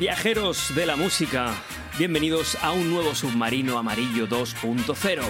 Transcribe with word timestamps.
viajeros 0.00 0.74
de 0.74 0.86
la 0.86 0.96
música. 0.96 1.54
Bienvenidos 1.98 2.56
a 2.62 2.72
un 2.72 2.88
nuevo 2.90 3.14
submarino 3.14 3.76
amarillo 3.76 4.26
2.0. 4.26 5.20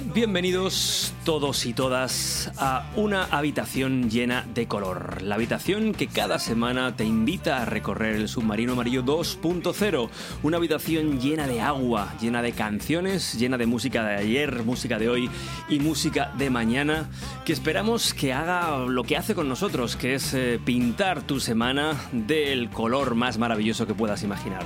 Bienvenidos 0.00 1.13
todos 1.24 1.64
y 1.64 1.72
todas 1.72 2.52
a 2.58 2.90
una 2.96 3.24
habitación 3.24 4.10
llena 4.10 4.44
de 4.54 4.68
color. 4.68 5.22
La 5.22 5.36
habitación 5.36 5.92
que 5.92 6.06
cada 6.06 6.38
semana 6.38 6.96
te 6.96 7.04
invita 7.04 7.62
a 7.62 7.64
recorrer 7.64 8.16
el 8.16 8.28
submarino 8.28 8.74
amarillo 8.74 9.02
2.0. 9.02 10.10
Una 10.42 10.58
habitación 10.58 11.20
llena 11.20 11.46
de 11.46 11.62
agua, 11.62 12.14
llena 12.20 12.42
de 12.42 12.52
canciones, 12.52 13.38
llena 13.38 13.56
de 13.56 13.64
música 13.66 14.04
de 14.04 14.16
ayer, 14.16 14.64
música 14.64 14.98
de 14.98 15.08
hoy 15.08 15.30
y 15.70 15.78
música 15.78 16.30
de 16.36 16.50
mañana, 16.50 17.08
que 17.46 17.54
esperamos 17.54 18.12
que 18.12 18.34
haga 18.34 18.78
lo 18.80 19.02
que 19.04 19.16
hace 19.16 19.34
con 19.34 19.48
nosotros, 19.48 19.96
que 19.96 20.14
es 20.14 20.34
eh, 20.34 20.60
pintar 20.62 21.22
tu 21.22 21.40
semana 21.40 21.94
del 22.12 22.68
color 22.68 23.14
más 23.14 23.38
maravilloso 23.38 23.86
que 23.86 23.94
puedas 23.94 24.22
imaginar. 24.22 24.64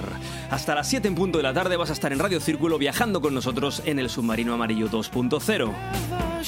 Hasta 0.51 0.75
las 0.75 0.89
7 0.89 1.07
en 1.07 1.15
punto 1.15 1.39
de 1.39 1.45
la 1.45 1.55
tarde 1.55 1.77
vas 1.77 1.91
a 1.91 1.93
estar 1.93 2.13
en 2.13 2.19
Radio 2.19 2.41
Círculo 2.41 2.79
viajando 2.79 3.21
con 3.21 3.33
nosotros 3.33 3.83
en 3.87 4.01
el 4.01 4.11
submarino 4.11 4.55
amarillo 4.55 4.91
2.0. 4.91 6.48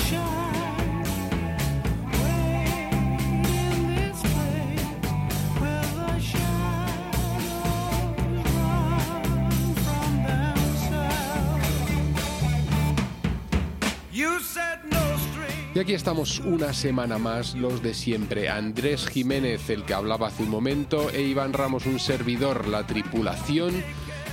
Aquí 15.81 15.95
estamos 15.95 16.41
una 16.41 16.75
semana 16.75 17.17
más, 17.17 17.55
los 17.55 17.83
de 17.83 17.95
siempre. 17.95 18.51
Andrés 18.51 19.07
Jiménez, 19.07 19.71
el 19.71 19.85
que 19.85 19.95
hablaba 19.95 20.29
hace 20.29 20.43
un 20.43 20.51
momento, 20.51 21.09
e 21.09 21.23
Iván 21.23 21.55
Ramos, 21.55 21.87
un 21.87 21.99
servidor, 21.99 22.69
la 22.69 22.87
tripulación, 22.87 23.83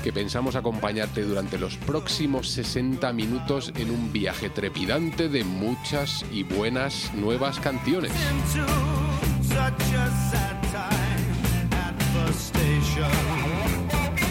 que 0.03 0.11
pensamos 0.11 0.57
acompañarte 0.57 1.21
durante 1.21 1.57
los 1.57 1.77
próximos 1.77 2.49
60 2.49 3.13
minutos 3.13 3.71
en 3.77 3.91
un 3.91 4.11
viaje 4.11 4.49
trepidante 4.49 5.29
de 5.29 5.45
muchas 5.45 6.25
y 6.33 6.43
buenas 6.43 7.13
nuevas 7.13 7.61
canciones. 7.61 8.11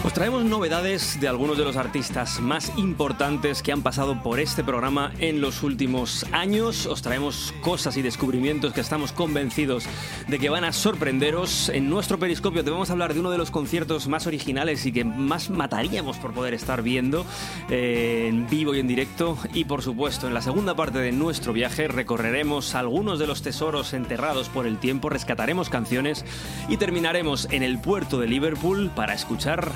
Os 0.07 0.13
traemos 0.13 0.45
novedades 0.45 1.19
de 1.19 1.27
algunos 1.27 1.57
de 1.57 1.65
los 1.65 1.75
artistas 1.75 2.39
más 2.39 2.71
importantes 2.77 3.61
que 3.61 3.73
han 3.73 3.81
pasado 3.81 4.23
por 4.23 4.39
este 4.39 4.63
programa 4.63 5.11
en 5.19 5.41
los 5.41 5.63
últimos 5.63 6.25
años. 6.31 6.85
Os 6.85 7.01
traemos 7.01 7.53
cosas 7.59 7.97
y 7.97 8.01
descubrimientos 8.01 8.71
que 8.71 8.79
estamos 8.79 9.11
convencidos 9.11 9.83
de 10.29 10.39
que 10.39 10.49
van 10.49 10.63
a 10.63 10.71
sorprenderos. 10.71 11.67
En 11.67 11.89
nuestro 11.89 12.17
periscopio 12.17 12.63
te 12.63 12.71
vamos 12.71 12.89
a 12.89 12.93
hablar 12.93 13.13
de 13.13 13.19
uno 13.19 13.31
de 13.31 13.37
los 13.37 13.51
conciertos 13.51 14.07
más 14.07 14.27
originales 14.27 14.85
y 14.85 14.93
que 14.93 15.03
más 15.03 15.49
mataríamos 15.49 16.15
por 16.15 16.33
poder 16.33 16.53
estar 16.53 16.83
viendo 16.83 17.25
eh, 17.69 18.27
en 18.29 18.47
vivo 18.49 18.73
y 18.75 18.79
en 18.79 18.87
directo. 18.87 19.37
Y 19.53 19.65
por 19.65 19.81
supuesto, 19.81 20.25
en 20.25 20.33
la 20.33 20.41
segunda 20.41 20.73
parte 20.73 20.99
de 20.99 21.11
nuestro 21.11 21.51
viaje 21.51 21.89
recorreremos 21.89 22.75
algunos 22.75 23.19
de 23.19 23.27
los 23.27 23.41
tesoros 23.41 23.91
enterrados 23.91 24.47
por 24.47 24.67
el 24.67 24.77
tiempo, 24.77 25.09
rescataremos 25.09 25.67
canciones 25.69 26.23
y 26.69 26.77
terminaremos 26.77 27.49
en 27.51 27.61
el 27.61 27.77
puerto 27.81 28.21
de 28.21 28.27
Liverpool 28.27 28.89
para 28.95 29.13
escuchar 29.13 29.73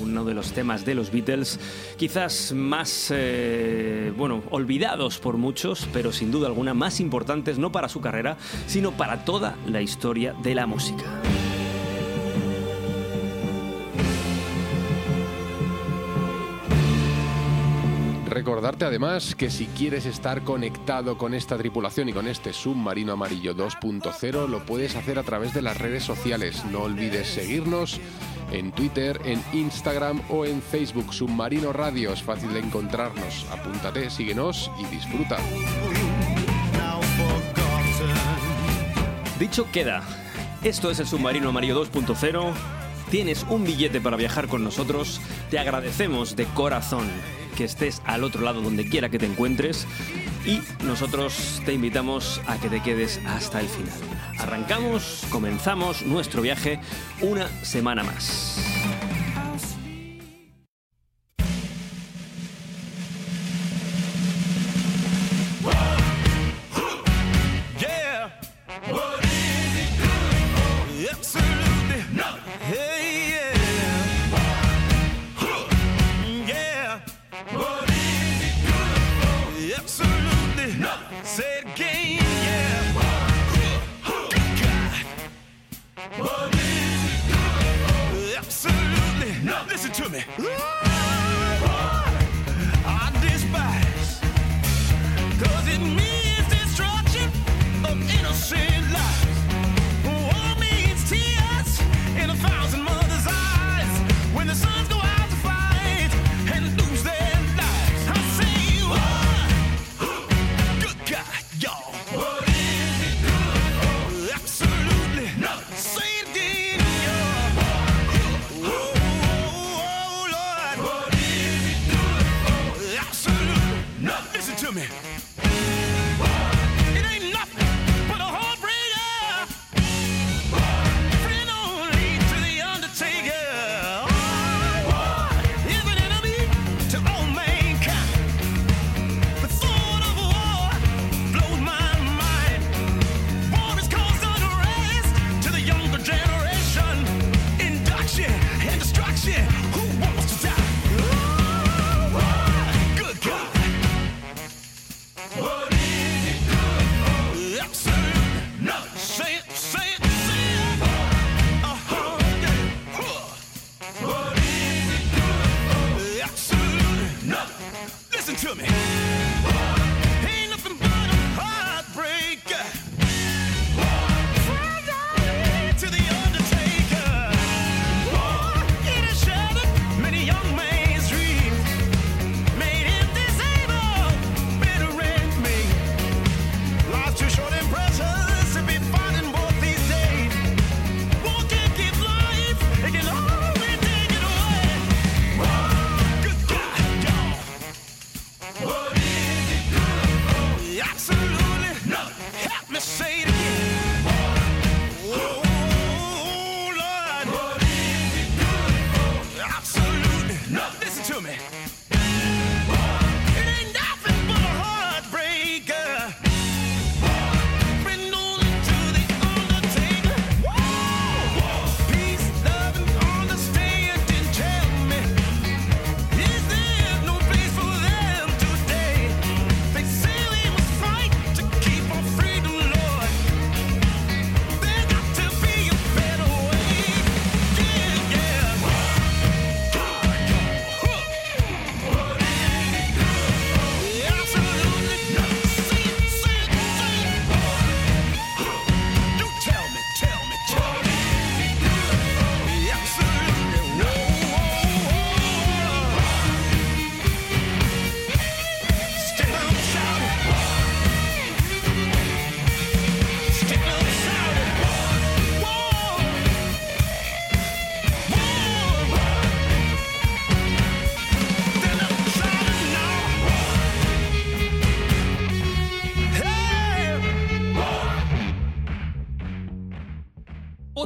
uno 0.00 0.24
de 0.24 0.34
los 0.34 0.52
temas 0.52 0.84
de 0.84 0.94
los 0.94 1.10
Beatles, 1.10 1.58
quizás 1.96 2.52
más, 2.52 3.12
eh, 3.14 4.12
bueno, 4.16 4.42
olvidados 4.50 5.18
por 5.18 5.36
muchos, 5.36 5.88
pero 5.92 6.12
sin 6.12 6.30
duda 6.30 6.46
alguna 6.48 6.74
más 6.74 7.00
importantes 7.00 7.58
no 7.58 7.72
para 7.72 7.88
su 7.88 8.00
carrera, 8.00 8.36
sino 8.66 8.92
para 8.92 9.24
toda 9.24 9.56
la 9.66 9.82
historia 9.82 10.34
de 10.42 10.54
la 10.54 10.66
música. 10.66 11.04
Recordarte 18.40 18.86
además 18.86 19.34
que 19.34 19.50
si 19.50 19.66
quieres 19.66 20.06
estar 20.06 20.44
conectado 20.44 21.18
con 21.18 21.34
esta 21.34 21.58
tripulación 21.58 22.08
y 22.08 22.14
con 22.14 22.26
este 22.26 22.54
submarino 22.54 23.12
amarillo 23.12 23.54
2.0 23.54 24.48
lo 24.48 24.64
puedes 24.64 24.96
hacer 24.96 25.18
a 25.18 25.22
través 25.24 25.52
de 25.52 25.60
las 25.60 25.76
redes 25.76 26.04
sociales. 26.04 26.64
No 26.72 26.84
olvides 26.84 27.28
seguirnos 27.28 28.00
en 28.50 28.72
Twitter, 28.72 29.20
en 29.26 29.44
Instagram 29.52 30.22
o 30.30 30.46
en 30.46 30.62
Facebook. 30.62 31.12
Submarino 31.12 31.74
Radio 31.74 32.14
es 32.14 32.22
fácil 32.22 32.54
de 32.54 32.60
encontrarnos. 32.60 33.44
Apúntate, 33.52 34.08
síguenos 34.08 34.70
y 34.80 34.86
disfruta. 34.86 35.36
Dicho 39.38 39.70
queda, 39.70 40.02
esto 40.64 40.90
es 40.90 40.98
el 40.98 41.06
submarino 41.06 41.50
amarillo 41.50 41.84
2.0. 41.84 42.54
Tienes 43.10 43.44
un 43.50 43.64
billete 43.64 44.00
para 44.00 44.16
viajar 44.16 44.48
con 44.48 44.64
nosotros. 44.64 45.20
Te 45.50 45.58
agradecemos 45.58 46.36
de 46.36 46.46
corazón 46.46 47.06
que 47.50 47.64
estés 47.64 48.02
al 48.04 48.24
otro 48.24 48.42
lado 48.42 48.60
donde 48.60 48.88
quiera 48.88 49.08
que 49.08 49.18
te 49.18 49.26
encuentres 49.26 49.86
y 50.46 50.60
nosotros 50.84 51.60
te 51.64 51.74
invitamos 51.74 52.40
a 52.46 52.58
que 52.58 52.68
te 52.68 52.82
quedes 52.82 53.20
hasta 53.26 53.60
el 53.60 53.68
final. 53.68 53.98
Arrancamos, 54.38 55.26
comenzamos 55.30 56.02
nuestro 56.02 56.42
viaje 56.42 56.80
una 57.20 57.48
semana 57.62 58.02
más. 58.02 58.89
Listen 89.82 90.04
to 90.04 90.10
me. 90.10 90.89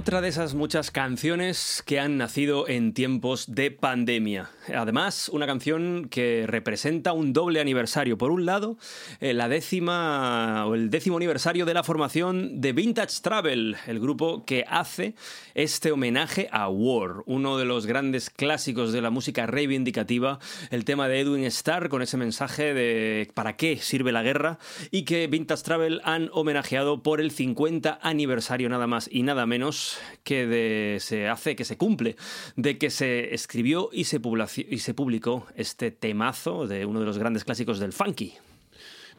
Otra 0.04 0.20
de 0.20 0.28
esas 0.28 0.52
muchas 0.52 0.90
canciones 0.90 1.82
que 1.87 1.99
han 1.99 2.18
nacido 2.18 2.68
en 2.68 2.92
tiempos 2.92 3.54
de 3.54 3.70
pandemia. 3.70 4.50
Además, 4.76 5.30
una 5.30 5.46
canción 5.46 6.08
que 6.11 6.44
representa 6.46 7.14
un 7.14 7.32
doble 7.32 7.58
aniversario. 7.58 8.18
Por 8.18 8.30
un 8.30 8.44
lado, 8.44 8.76
eh, 9.20 9.32
la 9.32 9.49
décima 9.49 10.66
o 10.66 10.75
el 10.75 10.90
décimo 10.90 11.16
aniversario 11.16 11.64
de 11.64 11.73
la 11.73 11.84
formación 11.84 12.61
de 12.61 12.75
Vintage 12.75 13.23
Travel, 13.23 13.76
el 13.87 13.99
grupo 13.99 14.44
que 14.44 14.66
hace 14.68 15.14
este 15.54 15.90
homenaje 15.90 16.50
a 16.52 16.68
War, 16.68 17.23
uno 17.25 17.56
de 17.56 17.64
los 17.64 17.87
grandes 17.87 18.28
clásicos 18.28 18.92
de 18.92 19.00
la 19.00 19.08
música 19.08 19.46
reivindicativa, 19.46 20.38
el 20.70 20.84
tema 20.84 21.08
de 21.08 21.20
Edwin 21.20 21.44
Starr 21.44 21.88
con 21.88 22.02
ese 22.02 22.18
mensaje 22.18 22.75
de 22.75 23.30
para 23.32 23.56
qué 23.56 23.78
sirve 23.78 24.12
la 24.12 24.23
guerra 24.23 24.58
y 24.90 25.06
que 25.06 25.28
Vintage 25.28 25.62
Travel 25.62 26.02
han 26.04 26.28
homenajeado 26.34 27.02
por 27.02 27.23
el 27.23 27.30
50 27.30 28.00
aniversario 28.02 28.68
nada 28.68 28.87
más 28.87 29.08
y 29.11 29.23
nada 29.23 29.46
menos 29.46 29.94
que 30.23 30.99
se 31.01 31.29
hace, 31.29 31.57
que 31.57 31.65
se 31.65 31.77
cumple, 31.77 32.17
de 32.57 32.79
que 32.79 32.91
se 32.91 33.35
escribió 33.35 33.91
y 33.93 34.05
se 34.05 34.21
publicó 34.21 35.47
este 35.57 35.91
temazo 35.91 36.67
de 36.67 36.87
uno 36.87 37.01
de 37.01 37.07
los 37.07 37.19
grandes 37.19 37.45
clásicos 37.45 37.79
del 37.79 37.93
funky. 37.93 38.35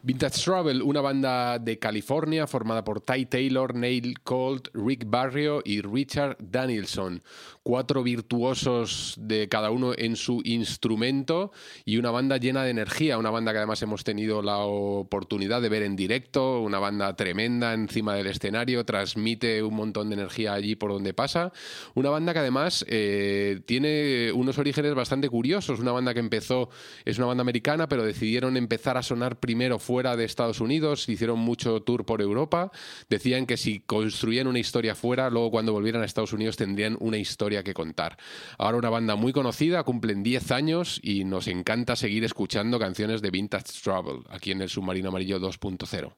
Vintage 0.02 0.42
Travel, 0.44 0.82
una 0.82 1.00
banda 1.00 1.58
de 1.58 1.78
California 1.78 2.46
formada 2.46 2.84
por 2.84 3.00
Ty 3.00 3.26
Taylor, 3.26 3.74
Neil 3.74 4.20
Colt, 4.20 4.68
Rick 4.72 5.04
Barrio 5.06 5.62
y 5.64 5.80
Richard 5.80 6.36
Danielson. 6.38 7.22
Cuatro 7.62 8.04
virtuosos 8.04 9.16
de 9.18 9.48
cada 9.48 9.70
uno 9.70 9.92
en 9.96 10.14
su 10.14 10.40
instrumento 10.44 11.50
y 11.84 11.96
una 11.96 12.12
banda 12.12 12.36
llena 12.36 12.62
de 12.62 12.70
energía. 12.70 13.18
Una 13.18 13.30
banda 13.30 13.50
que 13.50 13.58
además 13.58 13.82
hemos 13.82 14.04
tenido 14.04 14.40
la 14.40 14.58
oportunidad 14.58 15.60
de 15.60 15.68
ver 15.68 15.82
en 15.82 15.96
directo. 15.96 16.60
Una 16.60 16.78
banda 16.78 17.16
tremenda 17.16 17.74
encima 17.74 18.14
del 18.14 18.28
escenario. 18.28 18.84
Transmite 18.84 19.64
un 19.64 19.74
montón 19.74 20.10
de 20.10 20.14
energía 20.14 20.54
allí 20.54 20.76
por 20.76 20.92
donde 20.92 21.12
pasa. 21.12 21.52
Una 21.94 22.10
banda 22.10 22.32
que 22.32 22.38
además 22.38 22.84
eh, 22.88 23.60
tiene 23.66 24.30
unos 24.32 24.58
orígenes 24.58 24.94
bastante 24.94 25.28
curiosos. 25.28 25.80
Una 25.80 25.90
banda 25.90 26.14
que 26.14 26.20
empezó, 26.20 26.70
es 27.04 27.18
una 27.18 27.26
banda 27.26 27.42
americana, 27.42 27.88
pero 27.88 28.04
decidieron 28.04 28.56
empezar 28.56 28.96
a 28.96 29.02
sonar 29.02 29.40
primero 29.40 29.80
fuera 29.86 30.16
de 30.16 30.24
Estados 30.24 30.60
Unidos, 30.60 31.08
hicieron 31.08 31.38
mucho 31.38 31.80
tour 31.82 32.04
por 32.04 32.20
Europa, 32.20 32.72
decían 33.08 33.46
que 33.46 33.56
si 33.56 33.78
construían 33.78 34.48
una 34.48 34.58
historia 34.58 34.96
fuera, 34.96 35.30
luego 35.30 35.52
cuando 35.52 35.72
volvieran 35.72 36.02
a 36.02 36.04
Estados 36.04 36.32
Unidos 36.32 36.56
tendrían 36.56 36.96
una 36.98 37.18
historia 37.18 37.62
que 37.62 37.72
contar. 37.72 38.18
Ahora 38.58 38.78
una 38.78 38.90
banda 38.90 39.14
muy 39.14 39.32
conocida, 39.32 39.84
cumplen 39.84 40.24
10 40.24 40.50
años 40.50 41.00
y 41.02 41.24
nos 41.24 41.46
encanta 41.46 41.94
seguir 41.94 42.24
escuchando 42.24 42.80
canciones 42.80 43.22
de 43.22 43.30
Vintage 43.30 43.80
Trouble 43.82 44.24
aquí 44.28 44.50
en 44.50 44.60
el 44.60 44.68
Submarino 44.68 45.10
Amarillo 45.10 45.38
2.0. 45.38 46.12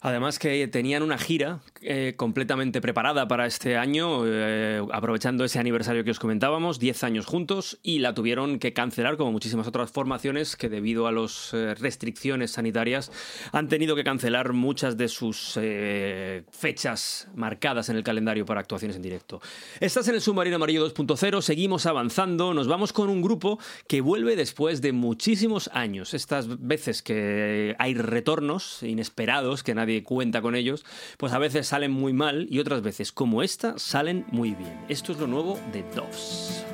Además 0.00 0.38
que 0.38 0.66
tenían 0.68 1.02
una 1.02 1.18
gira 1.18 1.60
eh, 1.80 2.14
completamente 2.16 2.80
preparada 2.80 3.26
para 3.28 3.46
este 3.46 3.76
año, 3.76 4.22
eh, 4.26 4.82
aprovechando 4.92 5.44
ese 5.44 5.58
aniversario 5.58 6.04
que 6.04 6.10
os 6.10 6.18
comentábamos, 6.18 6.78
10 6.78 7.04
años 7.04 7.26
juntos, 7.26 7.78
y 7.82 7.98
la 7.98 8.14
tuvieron 8.14 8.58
que 8.58 8.72
cancelar 8.72 9.16
como 9.16 9.32
muchísimas 9.32 9.66
otras 9.66 9.90
formaciones 9.90 10.56
que 10.56 10.68
debido 10.68 11.06
a 11.06 11.12
las 11.12 11.52
restricciones 11.52 12.52
sanitarias 12.52 13.10
han 13.52 13.68
tenido 13.68 13.96
que 13.96 14.04
cancelar 14.04 14.52
muchas 14.52 14.96
de 14.96 15.08
sus 15.08 15.58
eh, 15.60 16.44
fechas 16.50 17.28
marcadas 17.34 17.88
en 17.88 17.96
el 17.96 18.02
calendario 18.02 18.44
para 18.44 18.60
actuaciones 18.60 18.96
en 18.96 19.02
directo. 19.02 19.40
Estás 19.80 20.08
en 20.08 20.14
el 20.14 20.20
Submarino 20.20 20.56
Amarillo 20.56 20.86
2.0, 20.88 21.42
seguimos 21.42 21.86
avanzando, 21.86 22.54
nos 22.54 22.68
vamos 22.68 22.92
con 22.92 23.08
un 23.08 23.22
grupo 23.22 23.58
que 23.86 24.00
vuelve 24.00 24.36
después 24.36 24.80
de 24.80 24.92
muchísimos 24.92 25.70
años. 25.72 26.14
Estas 26.14 26.66
veces 26.66 27.02
que 27.02 27.74
hay 27.78 27.94
retornos 27.94 28.82
inesperados, 28.82 29.62
que 29.62 29.74
nadie 29.74 29.87
cuenta 30.02 30.42
con 30.42 30.54
ellos, 30.54 30.84
pues 31.16 31.32
a 31.32 31.38
veces 31.38 31.66
salen 31.66 31.90
muy 31.90 32.12
mal 32.12 32.46
y 32.50 32.58
otras 32.58 32.82
veces, 32.82 33.12
como 33.12 33.42
esta, 33.42 33.78
salen 33.78 34.24
muy 34.30 34.54
bien. 34.54 34.78
Esto 34.88 35.12
es 35.12 35.18
lo 35.18 35.26
nuevo 35.26 35.58
de 35.72 35.82
Doves. 35.94 36.64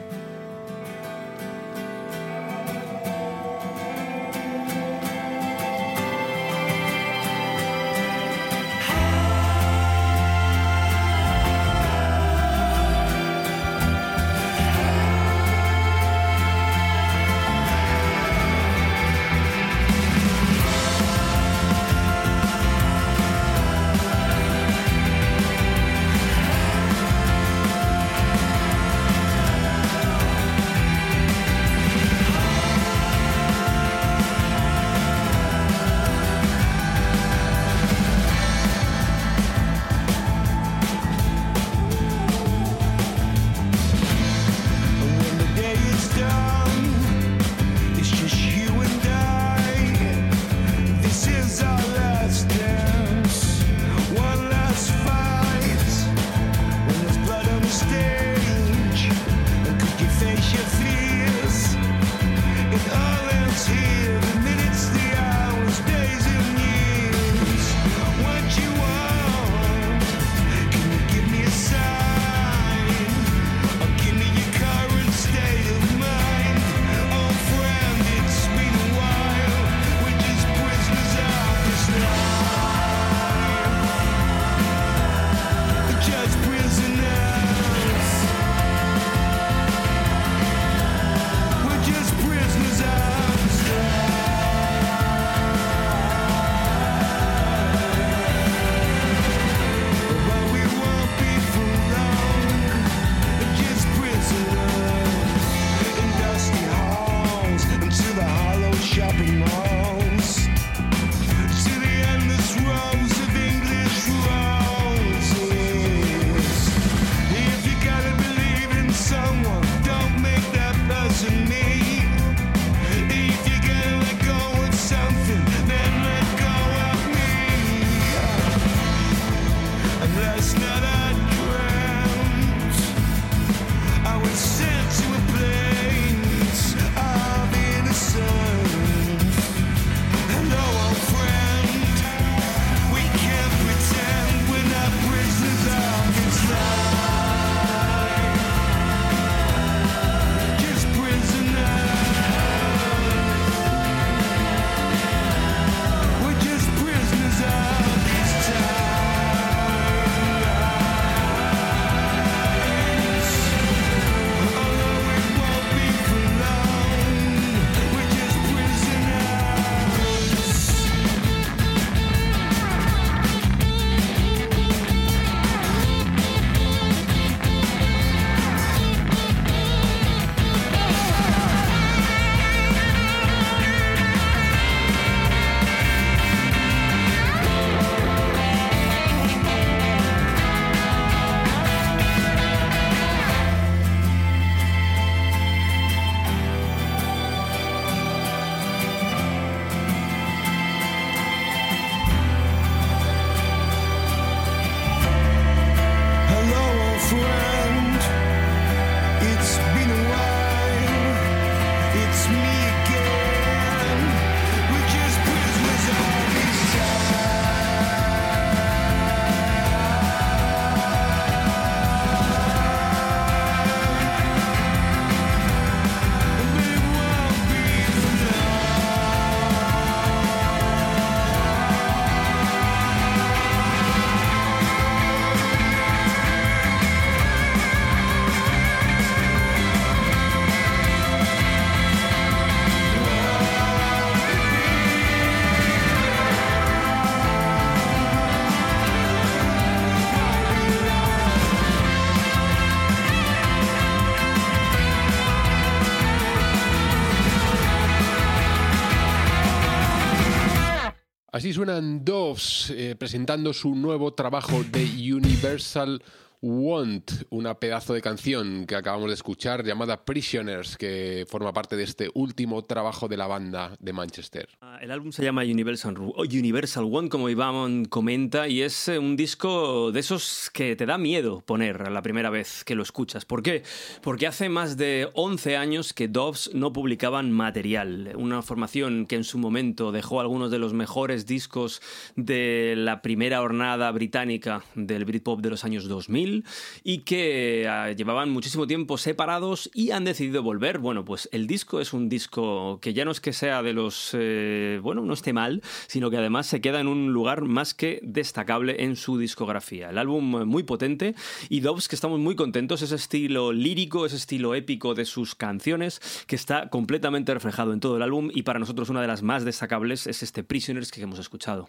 Así 261.34 261.52
suenan 261.52 262.04
Doves 262.04 262.70
eh, 262.70 262.94
presentando 262.96 263.52
su 263.52 263.74
nuevo 263.74 264.14
trabajo 264.14 264.62
de 264.70 264.84
Universal 265.12 266.00
Want, 266.46 267.10
una 267.30 267.58
pedazo 267.58 267.94
de 267.94 268.02
canción 268.02 268.66
que 268.66 268.76
acabamos 268.76 269.08
de 269.08 269.14
escuchar 269.14 269.64
llamada 269.64 270.04
Prisoners, 270.04 270.76
que 270.76 271.24
forma 271.26 271.54
parte 271.54 271.74
de 271.74 271.84
este 271.84 272.10
último 272.12 272.66
trabajo 272.66 273.08
de 273.08 273.16
la 273.16 273.26
banda 273.26 273.74
de 273.80 273.94
Manchester. 273.94 274.50
Ah, 274.60 274.78
El 274.82 274.90
álbum 274.90 275.10
se 275.10 275.24
llama 275.24 275.40
Universal, 275.40 275.96
Universal 275.98 276.84
One, 276.92 277.08
como 277.08 277.30
Iván 277.30 277.86
comenta, 277.86 278.46
y 278.46 278.60
es 278.60 278.88
eh, 278.88 278.98
un 278.98 279.16
disco 279.16 279.90
de 279.90 280.00
esos 280.00 280.50
que 280.52 280.76
te 280.76 280.84
da 280.84 280.98
miedo 280.98 281.40
poner 281.40 281.90
la 281.90 282.02
primera 282.02 282.28
vez 282.28 282.62
que 282.62 282.74
lo 282.74 282.82
escuchas. 282.82 283.24
¿Por 283.24 283.42
qué? 283.42 283.62
Porque 284.02 284.26
hace 284.26 284.50
más 284.50 284.76
de 284.76 285.08
11 285.14 285.56
años 285.56 285.94
que 285.94 286.08
Doves 286.08 286.50
no 286.52 286.74
publicaban 286.74 287.32
material. 287.32 288.12
Una 288.16 288.42
formación 288.42 289.06
que 289.06 289.16
en 289.16 289.24
su 289.24 289.38
momento 289.38 289.92
dejó 289.92 290.20
algunos 290.20 290.50
de 290.50 290.58
los 290.58 290.74
mejores 290.74 291.24
discos 291.24 291.80
de 292.16 292.74
la 292.76 293.00
primera 293.00 293.40
hornada 293.40 293.90
británica 293.92 294.62
del 294.74 295.06
Britpop 295.06 295.40
de 295.40 295.48
los 295.48 295.64
años 295.64 295.88
2000 295.88 296.33
y 296.82 296.98
que 296.98 297.68
ah, 297.68 297.92
llevaban 297.92 298.30
muchísimo 298.30 298.66
tiempo 298.66 298.98
separados 298.98 299.70
y 299.74 299.92
han 299.92 300.04
decidido 300.04 300.42
volver. 300.42 300.78
Bueno, 300.78 301.04
pues 301.04 301.28
el 301.32 301.46
disco 301.46 301.80
es 301.80 301.92
un 301.92 302.08
disco 302.08 302.80
que 302.80 302.94
ya 302.94 303.04
no 303.04 303.10
es 303.10 303.20
que 303.20 303.32
sea 303.32 303.62
de 303.62 303.72
los... 303.72 304.10
eh, 304.14 304.80
bueno, 304.82 305.02
no 305.02 305.12
esté 305.12 305.32
mal, 305.32 305.62
sino 305.86 306.10
que 306.10 306.16
además 306.16 306.46
se 306.46 306.60
queda 306.60 306.80
en 306.80 306.88
un 306.88 307.12
lugar 307.12 307.42
más 307.42 307.74
que 307.74 308.00
destacable 308.02 308.82
en 308.84 308.96
su 308.96 309.18
discografía. 309.18 309.90
El 309.90 309.98
álbum 309.98 310.42
eh, 310.42 310.44
muy 310.44 310.62
potente 310.62 311.14
y 311.48 311.60
Dobbs 311.60 311.88
que 311.88 311.94
estamos 311.94 312.18
muy 312.18 312.34
contentos, 312.34 312.82
ese 312.82 312.94
estilo 312.96 313.52
lírico, 313.52 314.06
ese 314.06 314.16
estilo 314.16 314.54
épico 314.54 314.94
de 314.94 315.04
sus 315.04 315.34
canciones 315.34 316.00
que 316.26 316.36
está 316.36 316.68
completamente 316.68 317.34
reflejado 317.34 317.72
en 317.72 317.80
todo 317.80 317.96
el 317.96 318.02
álbum 318.02 318.30
y 318.32 318.42
para 318.42 318.58
nosotros 318.58 318.88
una 318.88 319.00
de 319.00 319.06
las 319.06 319.22
más 319.22 319.44
destacables 319.44 320.06
es 320.06 320.22
este 320.22 320.42
Prisoners 320.42 320.90
que 320.90 321.02
hemos 321.02 321.18
escuchado. 321.18 321.66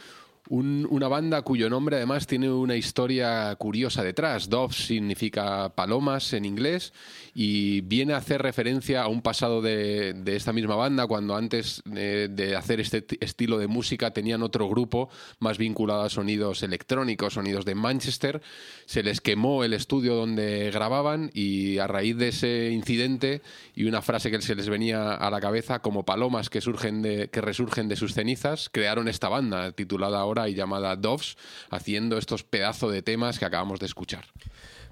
Un- 0.48 0.86
una 0.92 1.08
banda 1.08 1.42
cuyo 1.42 1.72
nombre 1.72 1.96
además 1.96 2.28
tiene 2.28 2.52
una 2.52 2.76
historia 2.76 3.56
curiosa 3.56 4.04
detrás. 4.04 4.48
Doves 4.48 4.76
significa 4.76 5.70
palomas 5.74 6.34
en 6.34 6.46
inglés 6.46 6.94
y 7.34 7.82
viene 7.82 8.14
a 8.14 8.18
hacer 8.18 8.44
referencia 8.44 9.02
a 9.02 9.08
un 9.08 9.24
pasado 9.24 9.64
de, 9.64 10.14
de 10.14 10.36
esta 10.36 10.54
misma 10.54 10.76
banda 10.76 11.08
cuando 11.08 11.36
antes 11.36 11.82
eh, 11.96 12.28
de 12.30 12.56
hacer 12.56 12.80
este 12.80 13.04
estilo 13.22 13.58
de 13.58 13.66
música 13.68 14.12
tenían 14.12 14.44
otro 14.44 14.70
grupo 14.70 15.10
más 15.40 15.58
vinculado 15.58 16.04
a 16.04 16.10
sonidos 16.10 16.62
electrónicos, 16.62 17.34
sonidos 17.34 17.66
de 17.66 17.74
Manchester. 17.74 18.42
Se 18.86 19.02
les 19.02 19.22
quemó 19.22 19.64
el 19.64 19.74
estudio 19.74 20.14
donde 20.14 20.70
grababan 20.72 21.32
y 21.34 21.80
a 21.80 21.88
raíz 21.88 22.18
de 22.18 22.28
ese 22.28 22.70
incidente 22.72 23.42
y 23.74 23.86
una 23.86 24.04
frase 24.04 24.30
que 24.30 24.40
se 24.44 24.54
les 24.54 24.70
venía 24.70 25.16
a 25.16 25.32
la 25.32 25.42
cabeza 25.42 25.80
como 25.80 26.06
palomas 26.06 26.52
que 26.52 26.62
surgen 26.62 27.02
de 27.02 27.30
que 27.32 27.42
resurgen 27.42 27.88
de 27.88 27.96
sus 27.96 28.14
cenizas, 28.14 28.70
crearon 28.72 29.08
esta 29.08 29.28
banda 29.28 29.72
titulada 29.72 30.20
ahora 30.20 30.35
y 30.48 30.56
llamada 30.56 30.96
Doves, 30.96 31.38
haciendo 31.70 32.18
estos 32.18 32.44
pedazos 32.44 32.92
de 32.92 33.02
temas 33.02 33.40
que 33.40 33.46
acabamos 33.46 33.80
de 33.80 33.86
escuchar. 33.86 34.26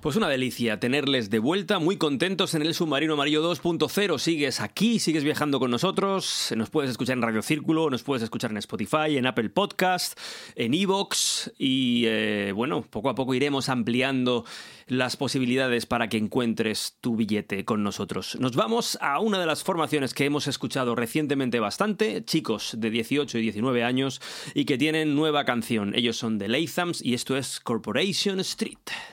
Pues 0.04 0.18
una 0.18 0.28
delicia 0.28 0.82
tenerles 0.82 1.30
de 1.30 1.40
vuelta, 1.40 1.80
muy 1.80 1.96
contentos 1.96 2.56
en 2.56 2.62
el 2.62 2.74
Submarino 2.74 3.14
Amarillo 3.14 3.42
2.0. 3.42 4.20
Sigues 4.20 4.60
aquí, 4.60 5.00
sigues 5.00 5.24
viajando 5.24 5.62
con 5.62 5.72
nosotros. 5.72 6.54
Nos 6.58 6.70
puedes 6.70 6.92
escuchar 6.92 7.16
en 7.16 7.22
Radio 7.22 7.42
Círculo, 7.42 7.90
nos 7.90 8.04
puedes 8.04 8.22
escuchar 8.22 8.52
en 8.52 8.58
Spotify, 8.58 9.16
en 9.18 9.26
Apple 9.28 9.50
Podcast, 9.50 10.20
en 10.56 10.74
Evox 10.74 11.54
y 11.58 12.04
eh, 12.08 12.52
bueno, 12.54 12.82
poco 12.82 13.10
a 13.10 13.16
poco 13.16 13.34
iremos 13.34 13.70
ampliando 13.70 14.44
las 14.88 15.18
posibilidades 15.18 15.86
para 15.86 16.10
que 16.10 16.18
encuentres 16.18 16.98
tu 17.02 17.16
billete 17.16 17.66
con 17.66 17.84
nosotros. 17.84 18.38
Nos 18.40 18.56
vamos 18.56 18.98
a 19.02 19.20
una 19.20 19.40
de 19.40 19.46
las 19.46 19.64
formaciones 19.64 20.14
que 20.14 20.26
hemos 20.26 20.48
escuchado 20.48 20.96
recientemente 20.96 21.60
bastante, 21.60 22.24
chicos 22.24 22.76
de 22.78 22.90
18 22.90 23.38
y 23.38 23.42
19 23.42 23.84
años 23.84 24.22
y 24.54 24.66
que 24.66 24.78
tienen 24.78 25.16
nueva 25.16 25.46
canción. 25.46 25.94
Ellos 25.96 26.18
son 26.18 26.40
The 26.40 26.48
Lathams 26.48 27.04
y 27.04 27.14
esto 27.14 27.38
es 27.38 27.60
Corporation 27.60 28.40
Street. 28.40 29.13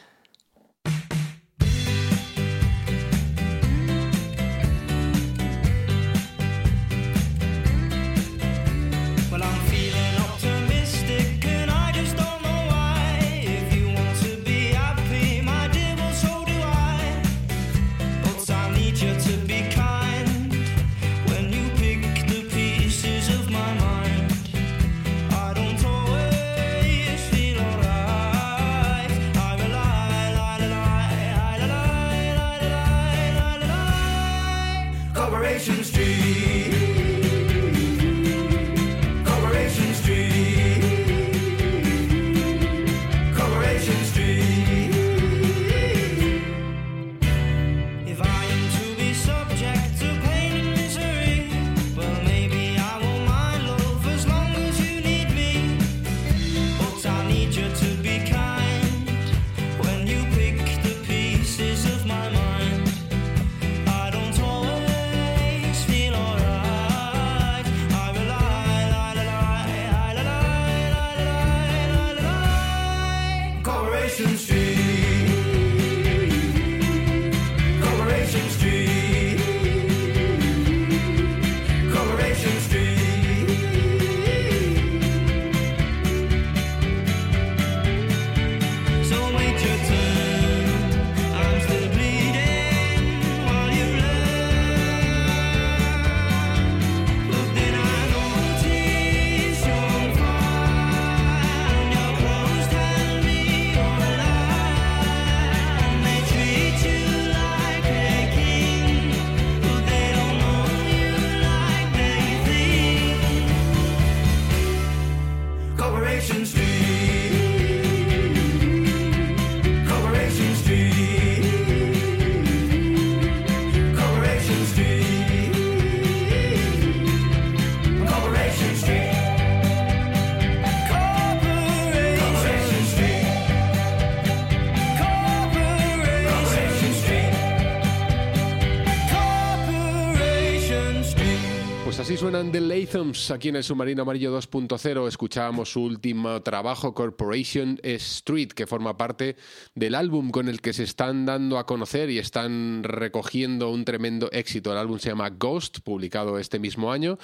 Lathams 143.00 143.30
aquí 143.30 143.48
en 143.48 143.56
el 143.56 143.64
Submarino 143.64 144.02
Amarillo 144.02 144.38
2.0. 144.38 145.08
Escuchábamos 145.08 145.72
su 145.72 145.82
último 145.82 146.42
trabajo, 146.42 146.92
Corporation 146.92 147.80
Street, 147.82 148.48
que 148.48 148.66
forma 148.66 148.98
parte 148.98 149.36
del 149.74 149.94
álbum 149.94 150.30
con 150.30 150.48
el 150.48 150.60
que 150.60 150.74
se 150.74 150.82
están 150.82 151.24
dando 151.24 151.58
a 151.58 151.64
conocer 151.64 152.10
y 152.10 152.18
están 152.18 152.82
recogiendo 152.82 153.70
un 153.70 153.86
tremendo 153.86 154.28
éxito. 154.32 154.72
El 154.72 154.78
álbum 154.78 154.98
se 154.98 155.08
llama 155.08 155.30
Ghost, 155.30 155.78
publicado 155.80 156.38
este 156.38 156.58
mismo 156.58 156.92
año. 156.92 157.18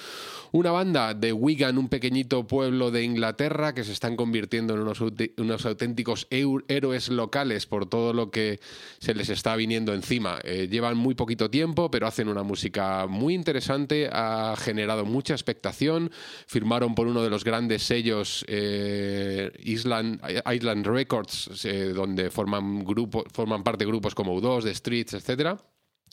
Una 0.51 0.71
banda 0.71 1.13
de 1.13 1.31
Wigan, 1.31 1.77
un 1.77 1.89
pequeñito 1.89 2.47
pueblo 2.47 2.89
de 2.89 3.03
Inglaterra, 3.03 3.75
que 3.75 3.83
se 3.83 3.91
están 3.91 4.15
convirtiendo 4.15 4.73
en 4.73 4.79
unos, 4.79 5.01
unos 5.37 5.65
auténticos 5.65 6.27
héroes 6.31 7.09
locales 7.09 7.67
por 7.67 7.87
todo 7.87 8.13
lo 8.13 8.31
que 8.31 8.59
se 8.99 9.13
les 9.13 9.29
está 9.29 9.55
viniendo 9.55 9.93
encima. 9.93 10.39
Eh, 10.43 10.67
llevan 10.71 10.97
muy 10.97 11.13
poquito 11.13 11.51
tiempo, 11.51 11.91
pero 11.91 12.07
hacen 12.07 12.29
una 12.29 12.43
música 12.43 13.05
muy 13.07 13.35
interesante. 13.35 14.09
Ha 14.11 14.55
generado 14.57 15.05
mucha 15.05 15.35
Firmaron 15.73 16.95
por 16.95 17.07
uno 17.07 17.23
de 17.23 17.29
los 17.29 17.43
grandes 17.43 17.83
sellos 17.83 18.45
eh, 18.47 19.51
Island, 19.63 20.85
Records, 20.85 21.65
eh, 21.65 21.93
donde 21.93 22.29
forman, 22.29 22.83
grupo, 22.83 23.23
forman 23.31 23.63
parte 23.63 23.85
grupos 23.85 24.15
como 24.15 24.39
U2, 24.39 24.63
The 24.63 24.75
Streets, 24.75 25.13
etcétera. 25.13 25.57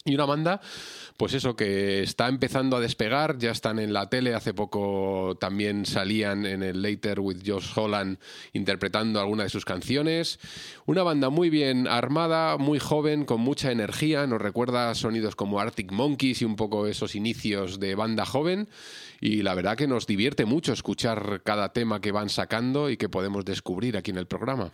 Y 0.07 0.14
una 0.14 0.27
banda, 0.27 0.61
pues 1.17 1.33
eso, 1.33 1.57
que 1.57 2.03
está 2.03 2.29
empezando 2.29 2.77
a 2.77 2.81
despegar, 2.81 3.38
ya 3.38 3.53
están 3.53 3.79
en 3.79 3.95
la 3.95 4.11
tele, 4.11 4.35
hace 4.35 4.53
poco 4.53 5.38
también 5.40 5.87
salían 5.87 6.45
en 6.45 6.62
el 6.62 6.83
Later 6.83 7.21
with 7.21 7.38
Josh 7.47 7.71
Holland 7.75 8.19
interpretando 8.53 9.19
alguna 9.19 9.45
de 9.45 9.49
sus 9.49 9.64
canciones. 9.64 10.40
Una 10.85 11.05
banda 11.05 11.31
muy 11.31 11.49
bien 11.49 11.88
armada, 11.88 12.59
muy 12.59 12.81
joven, 12.81 13.25
con 13.25 13.40
mucha 13.40 13.73
energía, 13.73 14.27
nos 14.27 14.43
recuerda 14.43 14.95
sonidos 14.95 15.37
como 15.37 15.59
Arctic 15.59 15.90
Monkeys 15.90 16.43
y 16.43 16.45
un 16.45 16.57
poco 16.57 16.87
esos 16.87 17.14
inicios 17.14 17.81
de 17.81 17.95
banda 17.95 18.27
joven. 18.27 18.69
Y 19.20 19.42
la 19.42 19.55
verdad 19.55 19.77
que 19.77 19.87
nos 19.87 20.07
divierte 20.07 20.44
mucho 20.44 20.72
escuchar 20.72 21.42
cada 21.44 21.72
tema 21.72 22.00
que 22.00 22.12
van 22.12 22.29
sacando 22.29 22.90
y 22.90 22.96
que 22.96 23.09
podemos 23.09 23.44
descubrir 23.44 23.96
aquí 23.96 24.11
en 24.11 24.18
el 24.18 24.27
programa. 24.27 24.70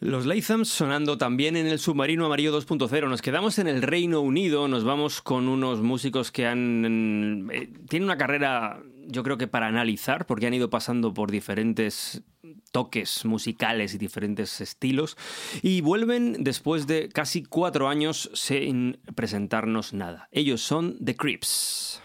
Los 0.00 0.26
Lathams 0.26 0.68
sonando 0.68 1.18
también 1.18 1.56
en 1.56 1.66
el 1.66 1.80
submarino 1.80 2.26
amarillo 2.26 2.56
2.0. 2.56 3.08
Nos 3.08 3.20
quedamos 3.20 3.58
en 3.58 3.66
el 3.66 3.82
Reino 3.82 4.20
Unido, 4.20 4.68
nos 4.68 4.84
vamos 4.84 5.20
con 5.20 5.48
unos 5.48 5.80
músicos 5.80 6.30
que 6.30 6.46
han 6.46 7.50
eh, 7.52 7.68
tienen 7.88 8.04
una 8.04 8.16
carrera, 8.16 8.80
yo 9.08 9.24
creo 9.24 9.38
que 9.38 9.48
para 9.48 9.66
analizar, 9.66 10.24
porque 10.26 10.46
han 10.46 10.54
ido 10.54 10.70
pasando 10.70 11.12
por 11.12 11.32
diferentes 11.32 12.22
toques 12.70 13.24
musicales 13.24 13.92
y 13.94 13.98
diferentes 13.98 14.60
estilos 14.60 15.16
y 15.62 15.80
vuelven 15.80 16.44
después 16.44 16.86
de 16.86 17.08
casi 17.08 17.42
cuatro 17.42 17.88
años 17.88 18.30
sin 18.34 19.00
presentarnos 19.16 19.94
nada. 19.94 20.28
Ellos 20.30 20.60
son 20.60 20.96
The 21.04 21.16
Crips. 21.16 22.02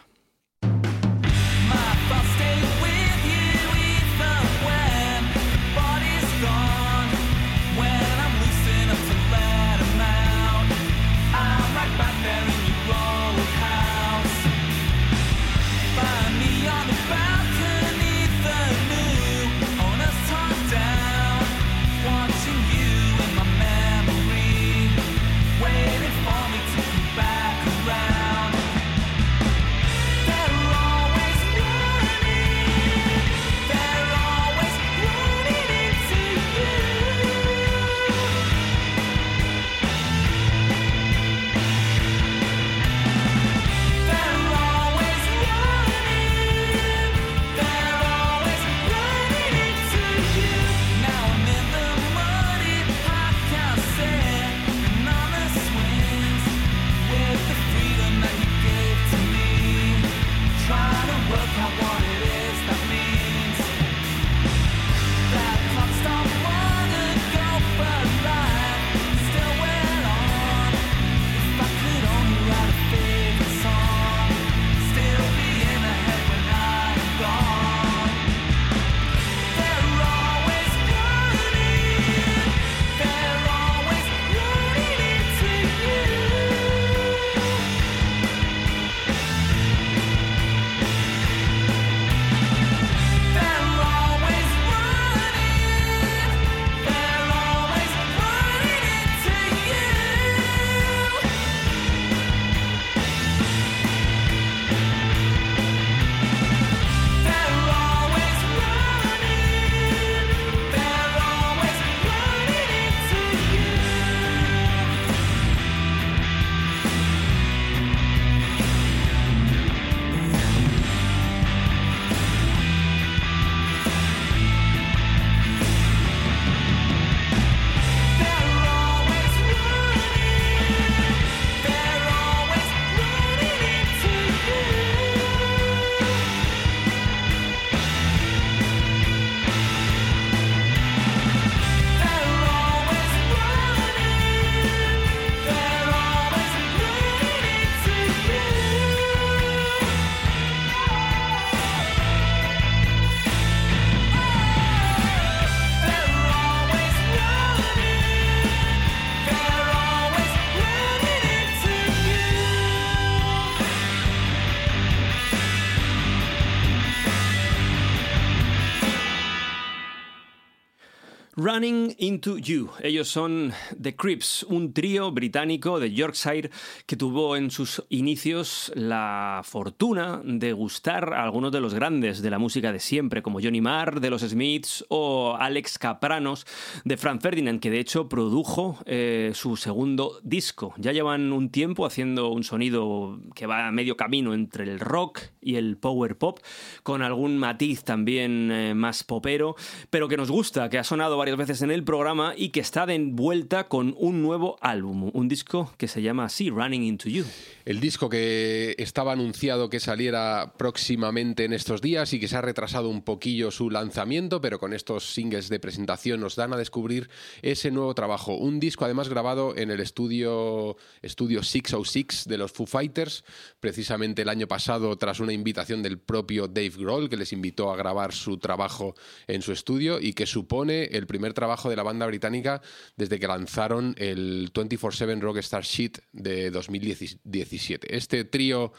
Running 171.53 171.93
into 171.99 172.39
You. 172.39 172.71
Ellos 172.81 173.07
son 173.07 173.53
The 173.79 173.95
Crips, 173.95 174.41
un 174.49 174.73
trío 174.73 175.11
británico 175.11 175.79
de 175.79 175.93
Yorkshire 175.93 176.49
que 176.87 176.95
tuvo 176.95 177.37
en 177.37 177.51
sus 177.51 177.83
inicios 177.89 178.71
la 178.73 179.41
fortuna 179.43 180.19
de 180.23 180.51
gustar 180.53 181.13
a 181.13 181.23
algunos 181.23 181.51
de 181.51 181.61
los 181.61 181.75
grandes 181.75 182.23
de 182.23 182.31
la 182.31 182.39
música 182.39 182.71
de 182.71 182.79
siempre, 182.79 183.21
como 183.21 183.39
Johnny 183.39 183.61
Marr 183.61 184.01
de 184.01 184.09
los 184.09 184.23
Smiths 184.23 184.83
o 184.89 185.35
Alex 185.39 185.77
Capranos 185.77 186.47
de 186.85 186.97
Frank 186.97 187.21
Ferdinand, 187.21 187.59
que 187.59 187.69
de 187.69 187.79
hecho 187.79 188.09
produjo 188.09 188.79
eh, 188.87 189.33
su 189.35 189.55
segundo 189.55 190.19
disco. 190.23 190.73
Ya 190.77 190.91
llevan 190.91 191.31
un 191.33 191.51
tiempo 191.51 191.85
haciendo 191.85 192.29
un 192.29 192.43
sonido 192.43 193.19
que 193.35 193.45
va 193.45 193.67
a 193.67 193.71
medio 193.71 193.95
camino 193.95 194.33
entre 194.33 194.63
el 194.63 194.79
rock 194.79 195.19
y 195.39 195.57
el 195.57 195.77
power 195.77 196.17
pop, 196.17 196.39
con 196.81 197.03
algún 197.03 197.37
matiz 197.37 197.83
también 197.83 198.51
eh, 198.51 198.73
más 198.73 199.03
popero, 199.03 199.55
pero 199.91 200.07
que 200.07 200.17
nos 200.17 200.31
gusta, 200.31 200.67
que 200.67 200.79
ha 200.79 200.83
sonado 200.83 201.15
varias 201.15 201.37
veces 201.37 201.42
en 201.49 201.71
el 201.71 201.83
programa 201.83 202.33
y 202.37 202.49
que 202.49 202.61
está 202.61 202.85
de 202.85 202.97
vuelta 202.97 203.67
con 203.67 203.93
un 203.97 204.21
nuevo 204.21 204.55
álbum, 204.61 205.11
un 205.13 205.27
disco 205.27 205.73
que 205.77 205.89
se 205.89 206.01
llama 206.01 206.23
así, 206.25 206.49
Running 206.49 206.83
Into 206.83 207.09
You. 207.09 207.25
El 207.65 207.81
disco 207.81 208.07
que 208.07 208.75
estaba 208.77 209.11
anunciado 209.11 209.69
que 209.69 209.81
saliera 209.81 210.53
próximamente 210.57 211.43
en 211.43 211.51
estos 211.51 211.81
días 211.81 212.13
y 212.13 212.19
que 212.19 212.29
se 212.29 212.37
ha 212.37 212.41
retrasado 212.41 212.87
un 212.87 213.01
poquillo 213.01 213.51
su 213.51 213.69
lanzamiento, 213.69 214.39
pero 214.39 214.57
con 214.57 214.71
estos 214.71 215.13
singles 215.13 215.49
de 215.49 215.59
presentación 215.59 216.21
nos 216.21 216.37
dan 216.37 216.53
a 216.53 216.57
descubrir 216.57 217.09
ese 217.41 217.71
nuevo 217.71 217.93
trabajo. 217.93 218.37
Un 218.37 218.61
disco 218.61 218.85
además 218.85 219.09
grabado 219.09 219.57
en 219.57 219.69
el 219.69 219.81
estudio, 219.81 220.77
estudio 221.01 221.43
606 221.43 222.25
de 222.25 222.37
los 222.37 222.53
Foo 222.53 222.67
Fighters, 222.67 223.25
precisamente 223.59 224.21
el 224.21 224.29
año 224.29 224.47
pasado 224.47 224.97
tras 224.97 225.19
una 225.19 225.33
invitación 225.33 225.83
del 225.83 225.99
propio 225.99 226.47
Dave 226.47 226.71
Grohl 226.77 227.09
que 227.09 227.17
les 227.17 227.33
invitó 227.33 227.69
a 227.69 227.75
grabar 227.75 228.13
su 228.13 228.37
trabajo 228.37 228.95
en 229.27 229.41
su 229.41 229.51
estudio 229.51 229.99
y 229.99 230.13
que 230.13 230.25
supone 230.25 230.85
el 230.85 231.05
primer 231.05 231.22
trabajo 231.31 231.69
de 231.69 231.77
la 231.77 231.83
banda 231.83 232.05
británica 232.05 232.61
desde 232.97 233.19
que 233.19 233.27
lanzaron 233.27 233.95
el 233.97 234.51
24-7 234.51 235.21
Rockstar 235.21 235.63
Sheet 235.63 235.99
de 236.11 236.51
2017. 236.51 237.95
Este 237.95 238.25
trío 238.25 238.73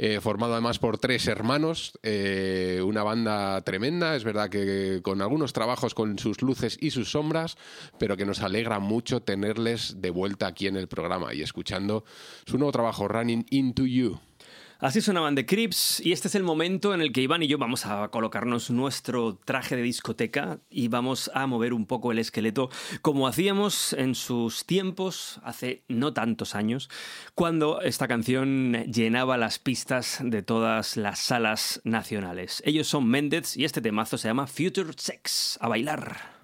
eh, 0.00 0.20
formado 0.20 0.52
además 0.52 0.78
por 0.78 0.98
tres 0.98 1.26
hermanos, 1.26 1.98
eh, 2.04 2.80
una 2.84 3.02
banda 3.02 3.60
tremenda, 3.62 4.14
es 4.14 4.22
verdad 4.22 4.48
que 4.48 5.00
con 5.02 5.20
algunos 5.22 5.52
trabajos 5.52 5.92
con 5.92 6.20
sus 6.20 6.40
luces 6.40 6.78
y 6.80 6.92
sus 6.92 7.10
sombras, 7.10 7.56
pero 7.98 8.16
que 8.16 8.24
nos 8.24 8.40
alegra 8.40 8.78
mucho 8.78 9.22
tenerles 9.22 10.00
de 10.00 10.10
vuelta 10.10 10.46
aquí 10.46 10.68
en 10.68 10.76
el 10.76 10.86
programa 10.86 11.34
y 11.34 11.42
escuchando 11.42 12.04
su 12.46 12.58
nuevo 12.58 12.70
trabajo, 12.70 13.08
Running 13.08 13.46
Into 13.50 13.86
You. 13.86 14.20
Así 14.80 15.00
sonaban 15.00 15.34
The 15.34 15.44
Crips 15.44 16.00
y 16.04 16.12
este 16.12 16.28
es 16.28 16.36
el 16.36 16.44
momento 16.44 16.94
en 16.94 17.00
el 17.00 17.12
que 17.12 17.20
Iván 17.20 17.42
y 17.42 17.48
yo 17.48 17.58
vamos 17.58 17.84
a 17.84 18.06
colocarnos 18.08 18.70
nuestro 18.70 19.34
traje 19.34 19.74
de 19.74 19.82
discoteca 19.82 20.60
y 20.70 20.86
vamos 20.86 21.32
a 21.34 21.48
mover 21.48 21.72
un 21.72 21.84
poco 21.84 22.12
el 22.12 22.20
esqueleto 22.20 22.70
como 23.02 23.26
hacíamos 23.26 23.92
en 23.92 24.14
sus 24.14 24.66
tiempos, 24.66 25.40
hace 25.42 25.82
no 25.88 26.12
tantos 26.12 26.54
años, 26.54 26.88
cuando 27.34 27.80
esta 27.80 28.06
canción 28.06 28.72
llenaba 28.84 29.36
las 29.36 29.58
pistas 29.58 30.20
de 30.22 30.42
todas 30.42 30.96
las 30.96 31.18
salas 31.18 31.80
nacionales. 31.82 32.62
Ellos 32.64 32.86
son 32.86 33.08
Mendez 33.08 33.56
y 33.56 33.64
este 33.64 33.80
temazo 33.80 34.16
se 34.16 34.28
llama 34.28 34.46
Future 34.46 34.92
Sex. 34.96 35.58
A 35.60 35.66
bailar. 35.66 36.38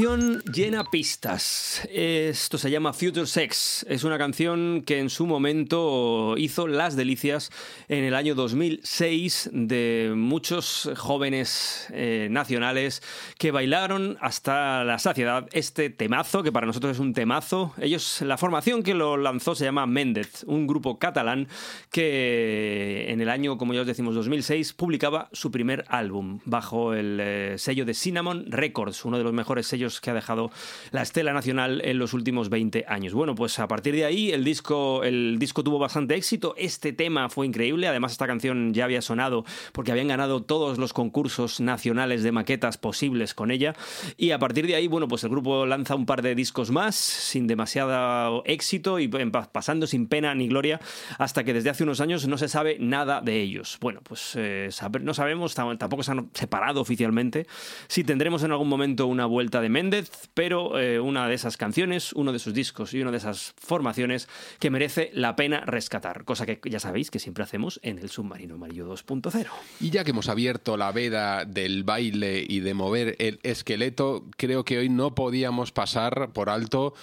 Canción 0.00 0.42
llena 0.44 0.84
pistas. 0.84 1.86
Esto 1.92 2.56
se 2.56 2.70
llama 2.70 2.94
Future 2.94 3.26
Sex. 3.26 3.84
Es 3.86 4.02
una 4.02 4.16
canción 4.16 4.82
que 4.86 4.98
en 4.98 5.10
su 5.10 5.26
momento 5.26 6.38
hizo 6.38 6.66
las 6.66 6.96
delicias 6.96 7.50
en 7.86 8.04
el 8.04 8.14
año 8.14 8.34
2006 8.34 9.50
de 9.52 10.14
muchos 10.16 10.88
jóvenes 10.96 11.86
eh, 11.92 12.28
nacionales 12.30 13.02
que 13.36 13.50
bailaron 13.50 14.16
hasta 14.22 14.84
la 14.84 14.98
saciedad 14.98 15.46
este 15.52 15.90
temazo, 15.90 16.42
que 16.42 16.50
para 16.50 16.66
nosotros 16.66 16.92
es 16.92 16.98
un 16.98 17.12
temazo. 17.12 17.74
Ellos, 17.78 18.22
la 18.22 18.38
formación 18.38 18.82
que 18.82 18.94
lo 18.94 19.18
lanzó 19.18 19.54
se 19.54 19.66
llama 19.66 19.84
Méndez, 19.84 20.44
un 20.46 20.66
grupo 20.66 20.98
catalán 20.98 21.46
que 21.90 23.04
en 23.10 23.20
el 23.20 23.28
año, 23.28 23.58
como 23.58 23.74
ya 23.74 23.82
os 23.82 23.86
decimos, 23.86 24.14
2006, 24.14 24.72
publicaba 24.72 25.28
su 25.32 25.50
primer 25.50 25.84
álbum 25.88 26.40
bajo 26.46 26.94
el 26.94 27.18
eh, 27.20 27.54
sello 27.58 27.84
de 27.84 27.92
Cinnamon 27.92 28.46
Records, 28.50 29.04
uno 29.04 29.18
de 29.18 29.24
los 29.24 29.34
mejores 29.34 29.66
sellos 29.66 29.89
que 29.98 30.10
ha 30.10 30.14
dejado 30.14 30.50
la 30.92 31.00
estela 31.00 31.32
nacional 31.32 31.80
en 31.84 31.98
los 31.98 32.12
últimos 32.12 32.50
20 32.50 32.84
años. 32.86 33.14
Bueno, 33.14 33.34
pues 33.34 33.58
a 33.58 33.66
partir 33.66 33.94
de 33.94 34.04
ahí 34.04 34.30
el 34.30 34.44
disco, 34.44 35.02
el 35.04 35.38
disco 35.38 35.64
tuvo 35.64 35.78
bastante 35.78 36.14
éxito, 36.16 36.54
este 36.58 36.92
tema 36.92 37.30
fue 37.30 37.46
increíble, 37.46 37.88
además 37.88 38.12
esta 38.12 38.26
canción 38.26 38.74
ya 38.74 38.84
había 38.84 39.00
sonado 39.00 39.44
porque 39.72 39.90
habían 39.92 40.08
ganado 40.08 40.42
todos 40.42 40.76
los 40.76 40.92
concursos 40.92 41.60
nacionales 41.60 42.22
de 42.22 42.32
maquetas 42.32 42.76
posibles 42.76 43.32
con 43.32 43.50
ella 43.50 43.74
y 44.18 44.32
a 44.32 44.38
partir 44.38 44.66
de 44.66 44.74
ahí, 44.74 44.86
bueno, 44.86 45.08
pues 45.08 45.24
el 45.24 45.30
grupo 45.30 45.64
lanza 45.64 45.94
un 45.94 46.04
par 46.04 46.20
de 46.20 46.34
discos 46.34 46.70
más 46.70 46.94
sin 46.96 47.46
demasiado 47.46 48.42
éxito 48.44 48.98
y 48.98 49.08
pa- 49.08 49.50
pasando 49.50 49.86
sin 49.86 50.06
pena 50.08 50.34
ni 50.34 50.48
gloria 50.48 50.80
hasta 51.18 51.44
que 51.44 51.54
desde 51.54 51.70
hace 51.70 51.84
unos 51.84 52.00
años 52.02 52.26
no 52.28 52.36
se 52.36 52.48
sabe 52.48 52.76
nada 52.78 53.20
de 53.22 53.40
ellos. 53.40 53.78
Bueno, 53.80 54.00
pues 54.02 54.32
eh, 54.36 54.68
no 55.00 55.14
sabemos, 55.14 55.56
tam- 55.56 55.78
tampoco 55.78 56.02
se 56.02 56.10
han 56.12 56.28
separado 56.34 56.80
oficialmente, 56.82 57.46
si 57.88 58.04
tendremos 58.04 58.42
en 58.42 58.50
algún 58.52 58.68
momento 58.68 59.06
una 59.06 59.24
vuelta 59.24 59.60
de 59.62 59.68
Méndez, 59.70 60.28
pero 60.34 60.78
eh, 60.78 61.00
una 61.00 61.28
de 61.28 61.34
esas 61.34 61.56
canciones, 61.56 62.12
uno 62.12 62.32
de 62.32 62.38
sus 62.38 62.54
discos 62.54 62.94
y 62.94 63.00
una 63.00 63.10
de 63.10 63.18
esas 63.18 63.54
formaciones 63.58 64.28
que 64.58 64.70
merece 64.70 65.10
la 65.14 65.36
pena 65.36 65.60
rescatar, 65.60 66.24
cosa 66.24 66.46
que 66.46 66.60
ya 66.68 66.80
sabéis 66.80 67.10
que 67.10 67.18
siempre 67.18 67.44
hacemos 67.44 67.80
en 67.82 67.98
el 67.98 68.10
Submarino 68.10 68.54
Amarillo 68.54 68.92
2.0. 68.92 69.46
Y 69.80 69.90
ya 69.90 70.04
que 70.04 70.10
hemos 70.10 70.28
abierto 70.28 70.76
la 70.76 70.92
veda 70.92 71.44
del 71.44 71.84
baile 71.84 72.44
y 72.46 72.60
de 72.60 72.74
mover 72.74 73.16
el 73.18 73.40
esqueleto, 73.42 74.26
creo 74.36 74.64
que 74.64 74.78
hoy 74.78 74.88
no 74.88 75.14
podíamos 75.14 75.72
pasar 75.72 76.32
por 76.32 76.50
alto 76.50 76.94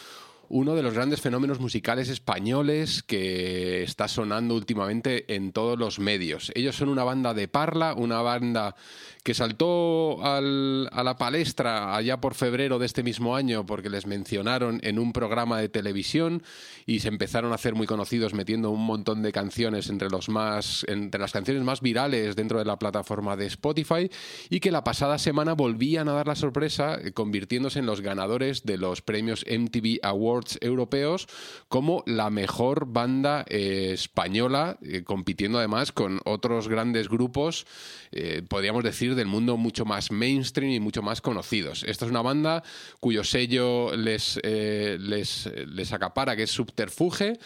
uno 0.49 0.75
de 0.75 0.83
los 0.83 0.93
grandes 0.93 1.21
fenómenos 1.21 1.60
musicales 1.60 2.10
españoles 2.10 3.03
que 3.03 3.83
está 3.83 4.07
sonando 4.07 4.55
últimamente 4.55 5.36
en 5.36 5.51
todos 5.51 5.77
los 5.77 5.99
medios. 5.99 6.51
Ellos 6.55 6.75
son 6.75 6.89
una 6.89 7.03
banda 7.03 7.33
de 7.33 7.47
Parla, 7.47 7.93
una 7.93 8.21
banda 8.21 8.75
que 9.23 9.33
saltó 9.33 10.23
al- 10.23 10.88
a 10.93 11.03
la 11.03 11.17
palestra 11.17 11.95
allá 11.95 12.21
por 12.21 12.33
febrero 12.33 12.79
de 12.79 12.86
este 12.86 13.03
mismo 13.03 13.36
año 13.36 13.65
porque 13.65 13.89
les 13.89 14.05
mencionaron 14.07 14.79
en 14.83 14.99
un 14.99 15.12
programa 15.12 15.60
de 15.60 15.67
televisión 15.67 16.43
y 16.86 17.01
se 17.01 17.10
empezaron 17.10 17.51
a 17.51 17.55
hacer 17.55 17.75
muy 17.75 17.88
conocidos 17.88 18.33
metiendo 18.33 18.71
un 18.71 18.86
montón 18.86 19.21
de 19.23 19.33
canciones 19.33 19.89
entre 19.89 20.10
los 20.10 20.29
más 20.29 20.86
entre 20.88 21.19
las 21.19 21.33
canciones 21.33 21.63
más 21.63 21.81
virales 21.81 22.38
dentro 22.38 22.60
de 22.60 22.63
la 22.65 22.79
plataforma 22.79 23.36
de 23.36 23.47
Spotify 23.47 24.10
y 24.49 24.62
que 24.62 24.71
la 24.71 24.86
pasada 24.86 25.17
semana 25.17 25.53
volvían 25.53 26.07
a 26.07 26.13
dar 26.13 26.27
la 26.27 26.36
sorpresa 26.36 26.95
eh, 26.95 27.12
convirtiéndose 27.12 27.79
en 27.79 27.86
los 27.86 27.99
ganadores 27.99 28.63
de 28.63 28.77
los 28.77 29.01
premios 29.01 29.43
MTV 29.45 29.99
Awards 30.03 30.37
europeos 30.62 31.28
como 31.67 32.04
la 32.06 32.30
mejor 32.30 32.86
banda 32.88 33.45
eh, 33.47 33.91
española 33.93 34.78
eh, 34.82 35.04
compitiendo 35.04 35.58
además 35.58 35.91
con 35.91 36.19
otros 36.26 36.67
grandes 36.67 37.10
grupos 37.10 37.65
eh, 38.12 38.41
podríamos 38.47 38.84
decir 38.84 39.15
del 39.15 39.28
mundo 39.28 39.58
mucho 39.58 39.86
más 39.86 40.12
mainstream 40.12 40.71
y 40.71 40.80
mucho 40.80 41.02
más 41.02 41.21
conocidos. 41.21 41.84
Esta 41.84 42.06
es 42.06 42.12
una 42.12 42.21
banda 42.21 42.63
cuyo 43.00 43.23
sello 43.23 43.95
les, 43.95 44.39
les, 44.43 45.50
les 45.67 45.93
acapara, 45.93 46.36
que 46.36 46.43
es 46.43 46.52
Subterfuge, 46.52 47.38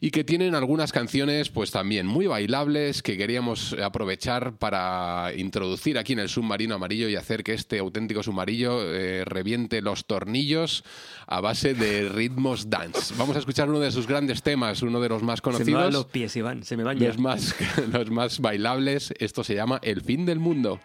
y 0.00 0.10
que 0.10 0.24
tienen 0.24 0.54
algunas 0.54 0.92
canciones 0.92 1.48
pues 1.48 1.70
también 1.70 2.06
muy 2.06 2.26
bailables 2.26 3.02
que 3.02 3.16
queríamos 3.16 3.74
aprovechar 3.82 4.56
para 4.56 5.32
introducir 5.36 5.98
aquí 5.98 6.12
en 6.12 6.20
el 6.20 6.28
submarino 6.28 6.76
amarillo 6.76 7.08
y 7.08 7.16
hacer 7.16 7.42
que 7.42 7.54
este 7.54 7.78
auténtico 7.78 8.22
submarino 8.22 8.80
eh, 8.82 9.24
reviente 9.24 9.82
los 9.82 10.04
tornillos 10.06 10.84
a 11.26 11.40
base 11.40 11.74
de 11.74 12.08
ritmos 12.08 12.70
dance. 12.70 13.14
Vamos 13.16 13.36
a 13.36 13.40
escuchar 13.40 13.68
uno 13.68 13.80
de 13.80 13.90
sus 13.90 14.06
grandes 14.06 14.42
temas, 14.42 14.82
uno 14.82 15.00
de 15.00 15.08
los 15.08 15.22
más 15.22 15.40
Se 15.40 15.48
me 15.48 15.52
van 15.52 15.64
conocidos. 15.64 15.92
los 15.92 16.06
pies, 16.06 16.36
Iván, 16.36 16.62
se 16.62 16.76
me 16.76 16.84
van 16.84 16.98
ya. 16.98 17.08
Los 17.08 17.18
más, 17.18 17.54
los 17.92 18.10
más 18.10 18.40
bailables, 18.40 19.12
esto 19.18 19.42
se 19.42 19.54
llama 19.54 19.80
El 19.82 20.02
fin 20.02 20.24
del 20.26 20.38
mundo. 20.38 20.80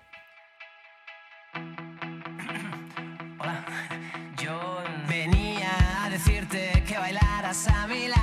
Hola, 3.39 3.65
yo 4.41 4.82
venía 5.08 6.06
a 6.06 6.10
decirte 6.10 6.84
que 6.88 6.97
bailaras 6.97 7.67
a 7.67 7.88
mi 7.88 8.08
lado, 8.08 8.23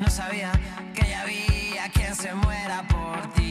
no 0.00 0.08
sabía 0.10 0.52
que 0.94 1.08
ya 1.08 1.22
había 1.22 1.88
quien 1.92 2.14
se 2.14 2.32
muera 2.34 2.86
por 2.86 3.32
ti. 3.34 3.43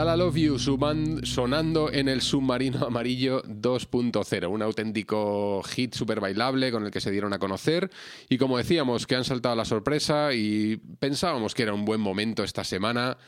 Lala 0.00 0.16
Love 0.16 0.36
You 0.38 0.58
suman- 0.58 1.26
sonando 1.26 1.92
en 1.92 2.08
el 2.08 2.22
submarino 2.22 2.78
amarillo 2.86 3.42
2.0, 3.42 4.48
un 4.48 4.62
auténtico 4.62 5.62
hit 5.62 5.92
super 5.92 6.20
bailable 6.20 6.72
con 6.72 6.86
el 6.86 6.90
que 6.90 7.02
se 7.02 7.10
dieron 7.10 7.34
a 7.34 7.38
conocer. 7.38 7.90
Y 8.30 8.38
como 8.38 8.56
decíamos 8.56 9.06
que 9.06 9.16
han 9.16 9.24
saltado 9.24 9.56
la 9.56 9.66
sorpresa 9.66 10.32
y 10.32 10.78
pensábamos 10.98 11.54
que 11.54 11.64
era 11.64 11.74
un 11.74 11.84
buen 11.84 12.00
momento 12.00 12.42
esta 12.44 12.64
semana, 12.64 13.18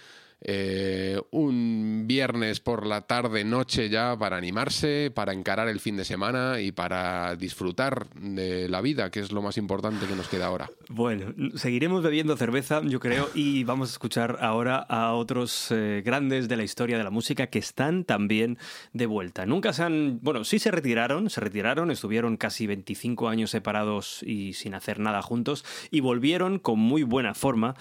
eh, 0.45 1.21
un 1.31 2.05
viernes 2.07 2.59
por 2.59 2.85
la 2.85 3.03
tarde 3.03 3.45
noche 3.45 3.89
ya 3.89 4.17
para 4.19 4.37
animarse, 4.37 5.13
para 5.15 5.33
encarar 5.33 5.69
el 5.69 5.79
fin 5.79 5.97
de 5.97 6.05
semana 6.05 6.61
y 6.61 6.73
para 6.73 7.37
disfrutar 7.37 8.09
de 8.15 8.69
la 8.69 8.81
vida, 8.81 9.11
que 9.11 9.21
es 9.21 9.31
lo 9.31 9.41
más 9.41 9.57
importante 9.57 10.07
que 10.07 10.17
nos 10.17 10.29
queda 10.29 10.47
ahora. 10.47 10.69
Bueno, 10.89 11.33
seguiremos 11.55 12.03
bebiendo 12.03 12.37
cerveza, 12.37 12.83
yo 12.83 12.99
creo, 12.99 13.31
y 13.35 13.63
vamos 13.65 13.91
a 13.91 13.93
escuchar 13.93 14.39
ahora 14.41 14.79
a 14.79 15.13
otros 15.13 15.69
eh, 15.71 16.03
grandes 16.05 16.49
de 16.49 16.57
la 16.57 16.65
historia 16.65 16.99
de 16.99 17.05
la 17.05 17.11
música 17.11 17.47
que 17.47 17.61
están 17.61 18.05
también 18.05 18.59
de 18.93 19.07
vuelta. 19.07 19.47
Nunca 19.47 19.73
se 19.73 19.85
han, 19.85 20.19
bueno, 20.23 20.43
sí 20.45 20.59
se 20.59 20.73
retiraron, 20.73 21.31
se 21.31 21.41
retiraron, 21.41 21.91
estuvieron 21.91 22.37
casi 22.37 22.67
25 22.67 23.29
años 23.29 23.51
separados 23.51 24.23
y 24.25 24.55
sin 24.55 24.75
hacer 24.75 24.99
nada 24.99 25.23
juntos, 25.23 25.65
y 25.91 26.01
volvieron 26.01 26.59
con 26.59 26.81
muy 26.81 27.05
buena 27.05 27.35
forma. 27.35 27.77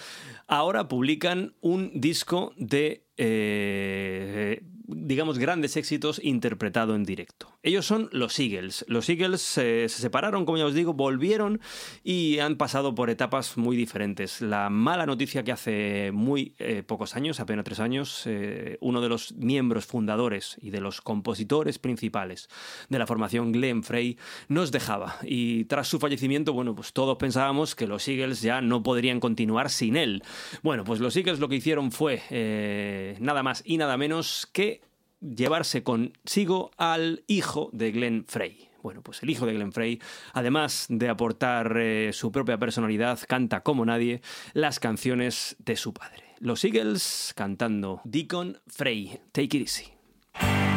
Ahora 0.47 0.87
publican 0.87 1.53
un 1.61 1.91
disco 1.93 2.50
de, 2.57 3.05
eh, 3.17 4.61
digamos, 4.95 5.37
grandes 5.37 5.77
éxitos 5.77 6.19
interpretado 6.23 6.95
en 6.95 7.03
directo. 7.03 7.57
Ellos 7.63 7.85
son 7.85 8.09
los 8.11 8.39
Eagles. 8.39 8.85
Los 8.87 9.09
Eagles 9.09 9.57
eh, 9.57 9.87
se 9.87 10.01
separaron, 10.01 10.45
como 10.45 10.57
ya 10.57 10.65
os 10.65 10.73
digo, 10.73 10.93
volvieron 10.93 11.61
y 12.03 12.39
han 12.39 12.55
pasado 12.55 12.95
por 12.95 13.09
etapas 13.09 13.57
muy 13.57 13.77
diferentes. 13.77 14.41
La 14.41 14.69
mala 14.69 15.05
noticia 15.05 15.43
que 15.43 15.51
hace 15.51 16.11
muy 16.11 16.55
eh, 16.59 16.83
pocos 16.83 17.15
años, 17.15 17.39
apenas 17.39 17.65
tres 17.65 17.79
años, 17.79 18.23
eh, 18.25 18.77
uno 18.81 19.01
de 19.01 19.09
los 19.09 19.33
miembros 19.33 19.85
fundadores 19.85 20.57
y 20.61 20.71
de 20.71 20.81
los 20.81 21.01
compositores 21.01 21.79
principales 21.79 22.49
de 22.89 22.99
la 22.99 23.07
formación 23.07 23.51
Glenn 23.51 23.83
Frey 23.83 24.17
nos 24.47 24.71
dejaba. 24.71 25.17
Y 25.23 25.65
tras 25.65 25.87
su 25.87 25.99
fallecimiento, 25.99 26.53
bueno, 26.53 26.75
pues 26.75 26.93
todos 26.93 27.17
pensábamos 27.17 27.75
que 27.75 27.87
los 27.87 28.07
Eagles 28.07 28.41
ya 28.41 28.61
no 28.61 28.83
podrían 28.83 29.19
continuar 29.19 29.69
sin 29.69 29.95
él. 29.95 30.23
Bueno, 30.63 30.83
pues 30.83 30.99
los 30.99 31.15
Eagles 31.15 31.39
lo 31.39 31.49
que 31.49 31.55
hicieron 31.55 31.91
fue 31.91 32.21
nada 33.19 33.43
más 33.43 33.61
y 33.65 33.77
nada 33.77 33.97
menos 33.97 34.47
que 34.51 34.80
llevarse 35.21 35.83
consigo 35.83 36.71
al 36.77 37.23
hijo 37.27 37.69
de 37.73 37.91
Glenn 37.91 38.25
Frey. 38.27 38.69
Bueno, 38.81 39.01
pues 39.01 39.21
el 39.21 39.29
hijo 39.29 39.45
de 39.45 39.53
Glenn 39.53 39.71
Frey, 39.71 40.01
además 40.33 40.87
de 40.89 41.07
aportar 41.07 41.77
eh, 41.77 42.11
su 42.13 42.31
propia 42.31 42.57
personalidad, 42.57 43.19
canta 43.27 43.61
como 43.61 43.85
nadie 43.85 44.21
las 44.53 44.79
canciones 44.79 45.55
de 45.59 45.75
su 45.75 45.93
padre. 45.93 46.23
Los 46.39 46.63
Eagles 46.65 47.33
cantando 47.35 48.01
Deacon 48.03 48.57
Frey, 48.67 49.19
Take 49.31 49.57
It 49.57 49.67
Easy. 49.67 50.70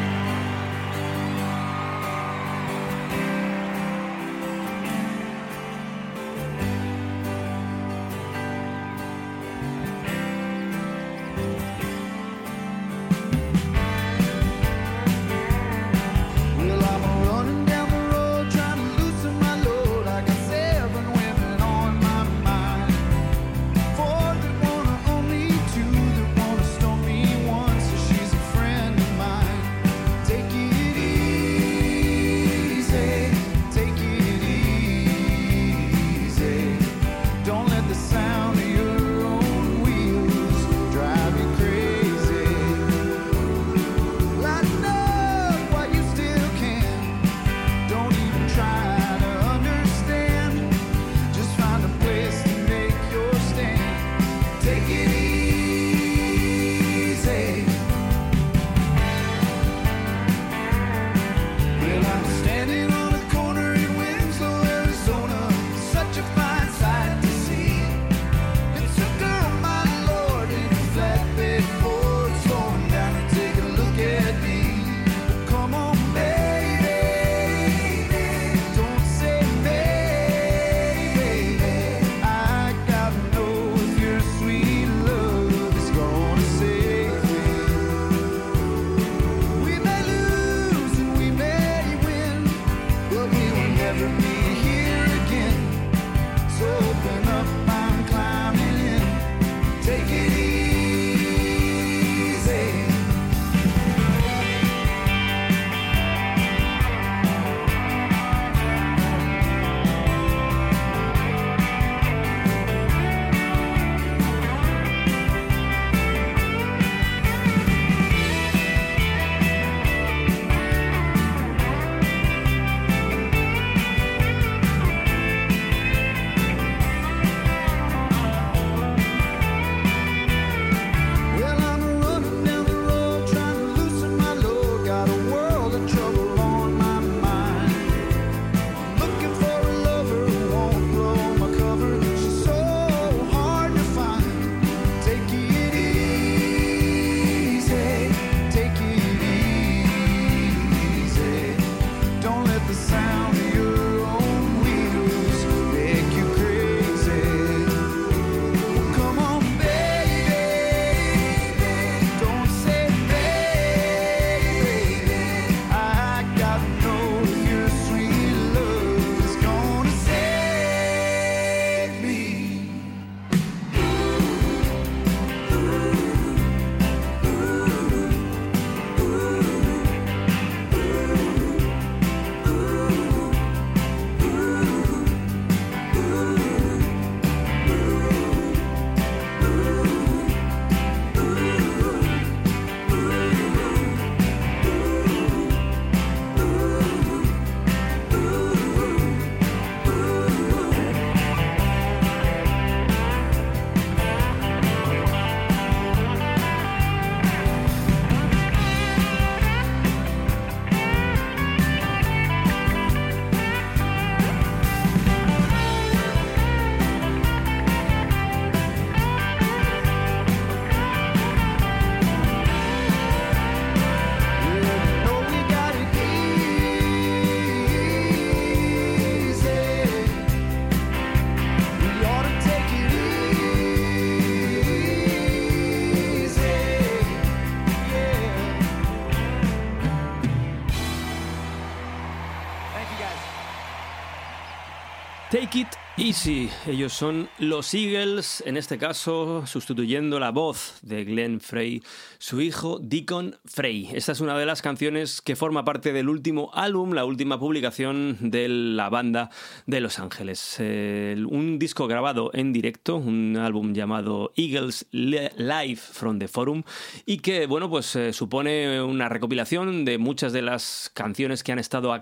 It 245.53 245.85
Easy. 245.97 246.51
Ellos 246.67 246.93
son 246.93 247.29
los 247.39 247.73
Eagles, 247.73 248.43
en 248.47 248.57
este 248.57 248.79
caso 248.79 249.47
sustituyendo 249.47 250.19
la 250.19 250.31
voz 250.31 250.79
de 250.83 251.05
Glenn 251.05 251.39
Frey, 251.39 251.83
su 252.19 252.41
hijo 252.41 252.81
Deacon 252.83 253.37
Frey. 253.45 253.91
Esta 253.93 254.11
es 254.11 254.21
una 254.21 254.37
de 254.37 254.45
las 254.45 254.61
canciones 254.61 255.21
que 255.21 255.37
forma 255.37 255.65
parte 255.65 255.93
del 255.93 256.09
último 256.09 256.51
álbum, 256.53 256.95
la 256.95 257.05
última 257.05 257.39
publicación 257.39 258.17
de 258.21 258.49
la 258.49 258.89
banda 258.89 259.31
de 259.67 259.81
Los 259.81 260.01
Ángeles. 260.01 260.57
Un 260.59 261.59
disco 261.61 261.87
grabado 261.87 262.31
en 262.35 262.53
directo, 262.53 262.97
un 262.97 263.37
álbum 263.37 263.73
llamado 263.73 264.33
Eagles 264.37 264.87
Live 264.91 265.77
from 265.77 266.19
the 266.19 266.27
Forum 266.27 266.65
y 267.07 267.19
que, 267.19 267.47
bueno, 267.47 267.71
pues 267.71 267.95
eh, 267.95 268.13
supone 268.13 268.83
una 268.83 269.09
recopilación 269.09 269.85
de 269.85 269.99
muchas 269.99 270.33
de 270.33 270.43
las 270.43 270.91
canciones 270.93 271.45
que 271.45 271.53
han 271.53 271.61
estado 271.61 271.95
eh, 271.95 272.01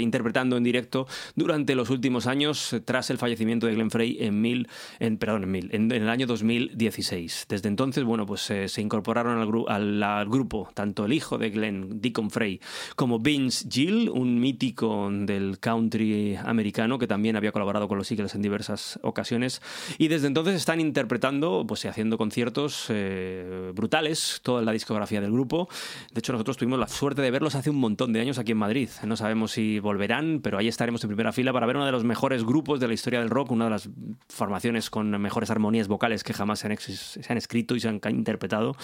interpretando 0.00 0.56
en 0.56 0.64
directo 0.64 1.06
durante 1.36 1.74
los 1.74 1.90
últimos 1.90 2.26
años 2.26 2.72
eh, 2.72 2.80
tras 2.80 3.10
el 3.10 3.18
fallecimiento 3.18 3.66
de 3.66 3.74
Glenn 3.74 3.90
Frey 3.90 4.16
en 4.20 4.40
mil, 4.40 4.68
en, 4.98 5.16
perdón, 5.16 5.44
en, 5.44 5.50
mil, 5.50 5.68
en, 5.72 5.90
en 5.92 6.02
el 6.02 6.08
año 6.08 6.26
2016. 6.26 7.46
Desde 7.48 7.68
entonces, 7.68 8.04
bueno, 8.04 8.26
pues 8.26 8.50
eh, 8.50 8.68
se 8.68 8.80
incorporaron 8.82 9.38
al, 9.38 9.48
gru- 9.48 9.66
al- 9.68 10.02
al 10.02 10.28
grupo 10.28 10.68
tanto 10.74 11.04
el 11.04 11.12
hijo 11.12 11.38
de 11.38 11.50
Glenn, 11.50 12.00
Deacon 12.00 12.30
Frey, 12.30 12.60
como 12.96 13.18
Vince 13.18 13.66
Gill, 13.70 14.08
un 14.08 14.40
mítico 14.40 15.08
del 15.10 15.58
country 15.60 16.36
americano 16.36 16.98
que 16.98 17.06
también 17.06 17.36
había 17.36 17.52
colaborado 17.52 17.88
con 17.88 17.98
los 17.98 18.10
Eagles 18.10 18.34
en 18.34 18.42
diversas 18.42 18.98
ocasiones. 19.02 19.62
Y 19.98 20.08
desde 20.08 20.26
entonces 20.26 20.54
están 20.56 20.80
interpretando, 20.80 21.64
pues 21.66 21.84
haciendo 21.86 22.18
conciertos 22.18 22.86
eh, 22.88 23.72
brutales, 23.74 24.40
toda 24.42 24.62
la 24.62 24.72
discografía 24.72 25.20
del 25.20 25.32
grupo. 25.32 25.68
De 26.12 26.18
hecho, 26.20 26.32
nosotros 26.32 26.56
tuvimos 26.56 26.78
la 26.78 26.88
suerte 26.88 27.22
de 27.22 27.30
verlos 27.30 27.54
hace 27.54 27.70
un 27.70 27.76
montón 27.76 28.12
de 28.12 28.20
años 28.20 28.38
aquí 28.38 28.52
en 28.52 28.58
Madrid. 28.58 28.88
No 29.04 29.16
sabemos 29.16 29.52
si 29.52 29.59
volverán, 29.80 30.40
pero 30.42 30.58
ahí 30.58 30.68
estaremos 30.68 31.02
en 31.04 31.08
primera 31.08 31.32
fila 31.32 31.52
para 31.52 31.66
ver 31.66 31.76
uno 31.76 31.86
de 31.86 31.92
los 31.92 32.04
mejores 32.04 32.44
grupos 32.44 32.80
de 32.80 32.88
la 32.88 32.94
historia 32.94 33.20
del 33.20 33.30
rock, 33.30 33.50
una 33.52 33.64
de 33.64 33.70
las 33.70 33.88
formaciones 34.28 34.90
con 34.90 35.10
mejores 35.20 35.50
armonías 35.50 35.88
vocales 35.88 36.24
que 36.24 36.32
jamás 36.32 36.60
se 36.60 36.66
han, 36.66 36.78
se 36.78 37.20
han 37.28 37.38
escrito 37.38 37.76
y 37.76 37.80
se 37.80 37.88
han 37.88 38.00
interpretado. 38.10 38.76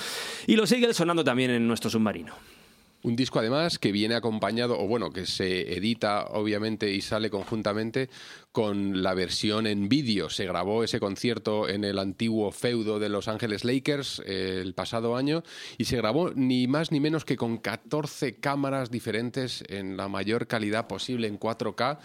Y 0.47 0.57
los 0.57 0.71
Eagles 0.73 0.97
sonando 0.97 1.25
también 1.25 1.51
en 1.51 1.67
nuestro 1.67 1.91
submarino. 1.91 2.35
Un 3.03 3.15
disco 3.15 3.39
además 3.39 3.79
que 3.79 3.93
viene 3.93 4.17
acompañado, 4.17 4.81
o 4.81 4.89
bueno, 4.89 5.11
que 5.11 5.27
se 5.27 5.77
edita 5.77 6.27
obviamente 6.27 6.91
y 6.91 7.01
sale 7.03 7.31
conjuntamente 7.31 8.09
con 8.57 9.03
la 9.03 9.13
versión 9.13 9.67
en 9.67 9.87
vídeo. 9.91 10.31
Se 10.31 10.47
grabó 10.47 10.83
ese 10.83 10.99
concierto 10.99 11.69
en 11.69 11.85
el 11.85 11.99
antiguo 11.99 12.51
feudo 12.53 12.99
de 12.99 13.11
Los 13.11 13.29
Ángeles 13.29 13.67
Lakers 13.67 14.23
eh, 14.25 14.61
el 14.63 14.73
pasado 14.73 15.15
año 15.15 15.43
y 15.77 15.85
se 15.85 15.99
grabó 15.99 16.31
ni 16.31 16.67
más 16.67 16.91
ni 16.91 16.99
menos 16.99 17.27
que 17.27 17.37
con 17.37 17.59
14 17.59 18.37
cámaras 18.37 18.91
diferentes 18.91 19.63
en 19.69 19.99
la 19.99 20.09
mayor 20.09 20.47
calidad 20.47 20.87
posible 20.87 21.29
en 21.29 21.39
4K 21.39 21.99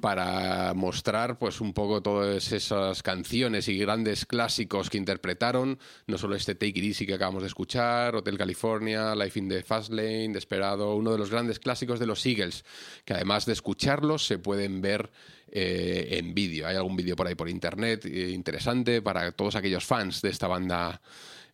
para 0.00 0.72
mostrar 0.74 1.38
pues 1.38 1.60
un 1.60 1.72
poco 1.72 2.02
todas 2.02 2.50
esas 2.50 3.02
canciones 3.02 3.68
y 3.68 3.78
grandes 3.78 4.26
clásicos 4.26 4.90
que 4.90 4.98
interpretaron, 4.98 5.78
no 6.06 6.18
solo 6.18 6.34
este 6.34 6.54
Take 6.54 6.80
It 6.80 6.84
Easy 6.84 7.06
que 7.06 7.14
acabamos 7.14 7.42
de 7.42 7.48
escuchar, 7.48 8.16
Hotel 8.16 8.38
California, 8.38 9.14
Life 9.14 9.38
in 9.38 9.48
the 9.48 9.62
Fast 9.62 9.92
Lane, 9.92 10.30
Desperado, 10.32 10.96
uno 10.96 11.12
de 11.12 11.18
los 11.18 11.30
grandes 11.30 11.58
clásicos 11.58 12.00
de 12.00 12.06
los 12.06 12.24
Eagles, 12.24 12.64
que 13.04 13.14
además 13.14 13.46
de 13.46 13.52
escucharlos 13.52 14.26
se 14.26 14.38
pueden 14.38 14.80
ver 14.80 15.10
eh, 15.54 16.18
en 16.18 16.32
vídeo. 16.32 16.66
Hay 16.66 16.76
algún 16.76 16.96
vídeo 16.96 17.14
por 17.14 17.26
ahí 17.26 17.34
por 17.34 17.48
internet 17.48 18.06
eh, 18.06 18.30
interesante 18.30 19.02
para 19.02 19.32
todos 19.32 19.54
aquellos 19.54 19.84
fans 19.84 20.22
de 20.22 20.30
esta 20.30 20.48
banda 20.48 21.00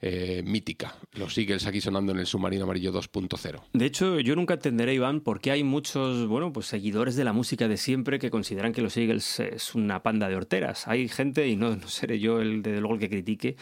eh, 0.01 0.43
mítica. 0.45 0.95
Los 1.13 1.37
Eagles 1.37 1.67
aquí 1.67 1.81
sonando 1.81 2.13
en 2.13 2.19
el 2.19 2.27
submarino 2.27 2.65
amarillo 2.65 2.93
2.0. 2.93 3.63
De 3.73 3.85
hecho, 3.85 4.21
yo 4.21 4.37
nunca 4.37 4.55
entenderé, 4.55 4.95
Iván, 4.95 5.21
por 5.21 5.41
qué 5.41 5.51
hay 5.51 5.65
muchos, 5.65 6.29
bueno, 6.29 6.53
pues 6.53 6.67
seguidores 6.67 7.17
de 7.17 7.25
la 7.25 7.33
música 7.33 7.67
de 7.67 7.77
siempre 7.77 8.19
que 8.19 8.31
consideran 8.31 8.73
que 8.73 8.81
los 8.81 8.97
Eagles 8.97 9.41
es 9.41 9.75
una 9.75 10.03
panda 10.03 10.29
de 10.29 10.37
horteras. 10.37 10.87
Hay 10.87 11.09
gente, 11.09 11.49
y 11.49 11.57
no, 11.57 11.75
no 11.75 11.89
seré 11.89 12.21
yo 12.21 12.41
el 12.41 12.63
de 12.63 12.81
luego 12.81 12.95
el 12.95 13.01
que 13.01 13.11
critique, 13.11 13.57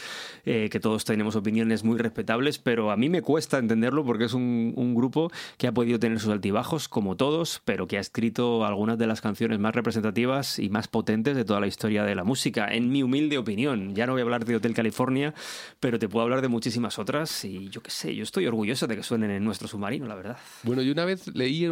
eh, 0.45 0.69
que 0.71 0.79
todos 0.79 1.05
tenemos 1.05 1.37
opiniones 1.37 1.85
muy 1.85 1.99
respetables, 1.99 2.59
pero 2.59 2.91
a 2.91 2.97
mí 2.97 3.09
me 3.09 3.23
cuesta 3.23 3.59
entenderlo 3.59 4.05
porque 4.05 4.25
es 4.25 4.35
un, 4.35 4.75
un 4.77 4.95
grupo 4.95 5.31
que 5.57 5.67
ha 5.67 5.73
podido 5.73 5.99
tener 5.99 6.21
sus 6.21 6.31
altibajos, 6.33 6.89
como 6.89 7.17
todos, 7.17 7.63
pero 7.65 7.87
que 7.87 7.97
ha 7.97 8.01
escrito 8.01 8.67
algunas 8.67 8.99
de 8.99 9.07
las 9.07 9.23
canciones 9.23 9.59
más 9.59 9.75
representativas 9.75 10.59
y 10.59 10.69
más 10.69 10.89
potentes 10.89 11.35
de 11.35 11.45
toda 11.45 11.61
la 11.61 11.67
historia 11.67 12.05
de 12.05 12.15
la 12.15 12.25
música, 12.25 12.69
en 12.75 12.91
mi 12.91 13.03
humilde 13.03 13.39
opinión. 13.39 13.95
Ya 13.95 14.07
no 14.07 14.13
voy 14.13 14.21
a 14.21 14.25
hablar 14.25 14.45
de 14.45 14.57
Hotel 14.57 14.75
California, 14.75 15.33
pero 15.81 15.99
te 15.99 16.09
puedo 16.09 16.26
hablar 16.27 16.43
de 16.43 16.49
muchísimas 16.49 16.99
otras 16.99 17.45
y 17.45 17.69
yo 17.69 17.83
qué 17.83 17.91
sé, 17.91 18.15
yo 18.15 18.23
estoy 18.23 18.47
orgulloso 18.47 18.87
de 18.87 18.97
que 18.97 19.03
suenen 19.03 19.31
en 19.31 19.45
nuestro 19.45 19.69
submarino, 19.69 20.07
la 20.07 20.15
verdad. 20.15 20.39
Bueno, 20.63 20.83
yo 20.83 20.93
una 20.93 21.05
vez 21.05 21.27
leí, 21.35 21.67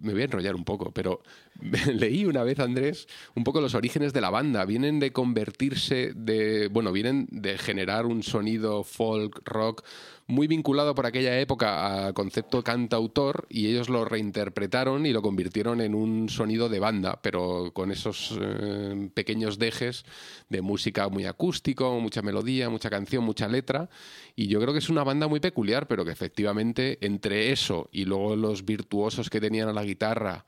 me 0.00 0.12
voy 0.12 0.22
a 0.22 0.24
enrollar 0.24 0.54
un 0.54 0.64
poco, 0.64 0.92
pero 0.92 1.22
leí 1.92 2.24
una 2.24 2.42
vez, 2.42 2.58
Andrés, 2.60 3.06
un 3.34 3.44
poco 3.44 3.60
los 3.60 3.74
orígenes 3.74 4.12
de 4.12 4.20
la 4.20 4.30
banda. 4.30 4.64
Vienen 4.64 5.00
de 5.00 5.12
convertirse, 5.12 6.12
de, 6.14 6.68
bueno, 6.68 6.92
vienen 6.92 7.28
de 7.30 7.58
generar 7.58 8.06
un 8.06 8.22
sonido 8.22 8.84
folk, 8.84 9.42
rock, 9.44 9.84
muy 10.28 10.46
vinculado 10.46 10.94
por 10.94 11.06
aquella 11.06 11.40
época 11.40 12.06
al 12.06 12.14
concepto 12.14 12.62
cantautor 12.62 13.46
y 13.48 13.66
ellos 13.66 13.88
lo 13.88 14.04
reinterpretaron 14.04 15.06
y 15.06 15.12
lo 15.12 15.22
convirtieron 15.22 15.80
en 15.80 15.94
un 15.94 16.28
sonido 16.28 16.68
de 16.68 16.78
banda, 16.78 17.18
pero 17.22 17.72
con 17.72 17.90
esos 17.90 18.38
eh, 18.38 19.10
pequeños 19.14 19.58
dejes 19.58 20.04
de 20.50 20.60
música 20.60 21.08
muy 21.08 21.24
acústico, 21.24 21.98
mucha 21.98 22.20
melodía, 22.20 22.68
mucha 22.68 22.90
canción, 22.90 23.24
mucha 23.24 23.48
letra. 23.48 23.88
Y 24.36 24.48
yo 24.48 24.60
creo 24.60 24.74
que 24.74 24.80
es 24.80 24.90
una 24.90 25.02
banda 25.02 25.28
muy 25.28 25.40
peculiar, 25.40 25.88
pero 25.88 26.04
que 26.04 26.12
efectivamente 26.12 26.98
entre 27.00 27.50
eso 27.50 27.88
y 27.90 28.04
luego 28.04 28.36
los 28.36 28.66
virtuosos 28.66 29.30
que 29.30 29.40
tenían 29.40 29.70
a 29.70 29.72
la 29.72 29.82
guitarra, 29.82 30.44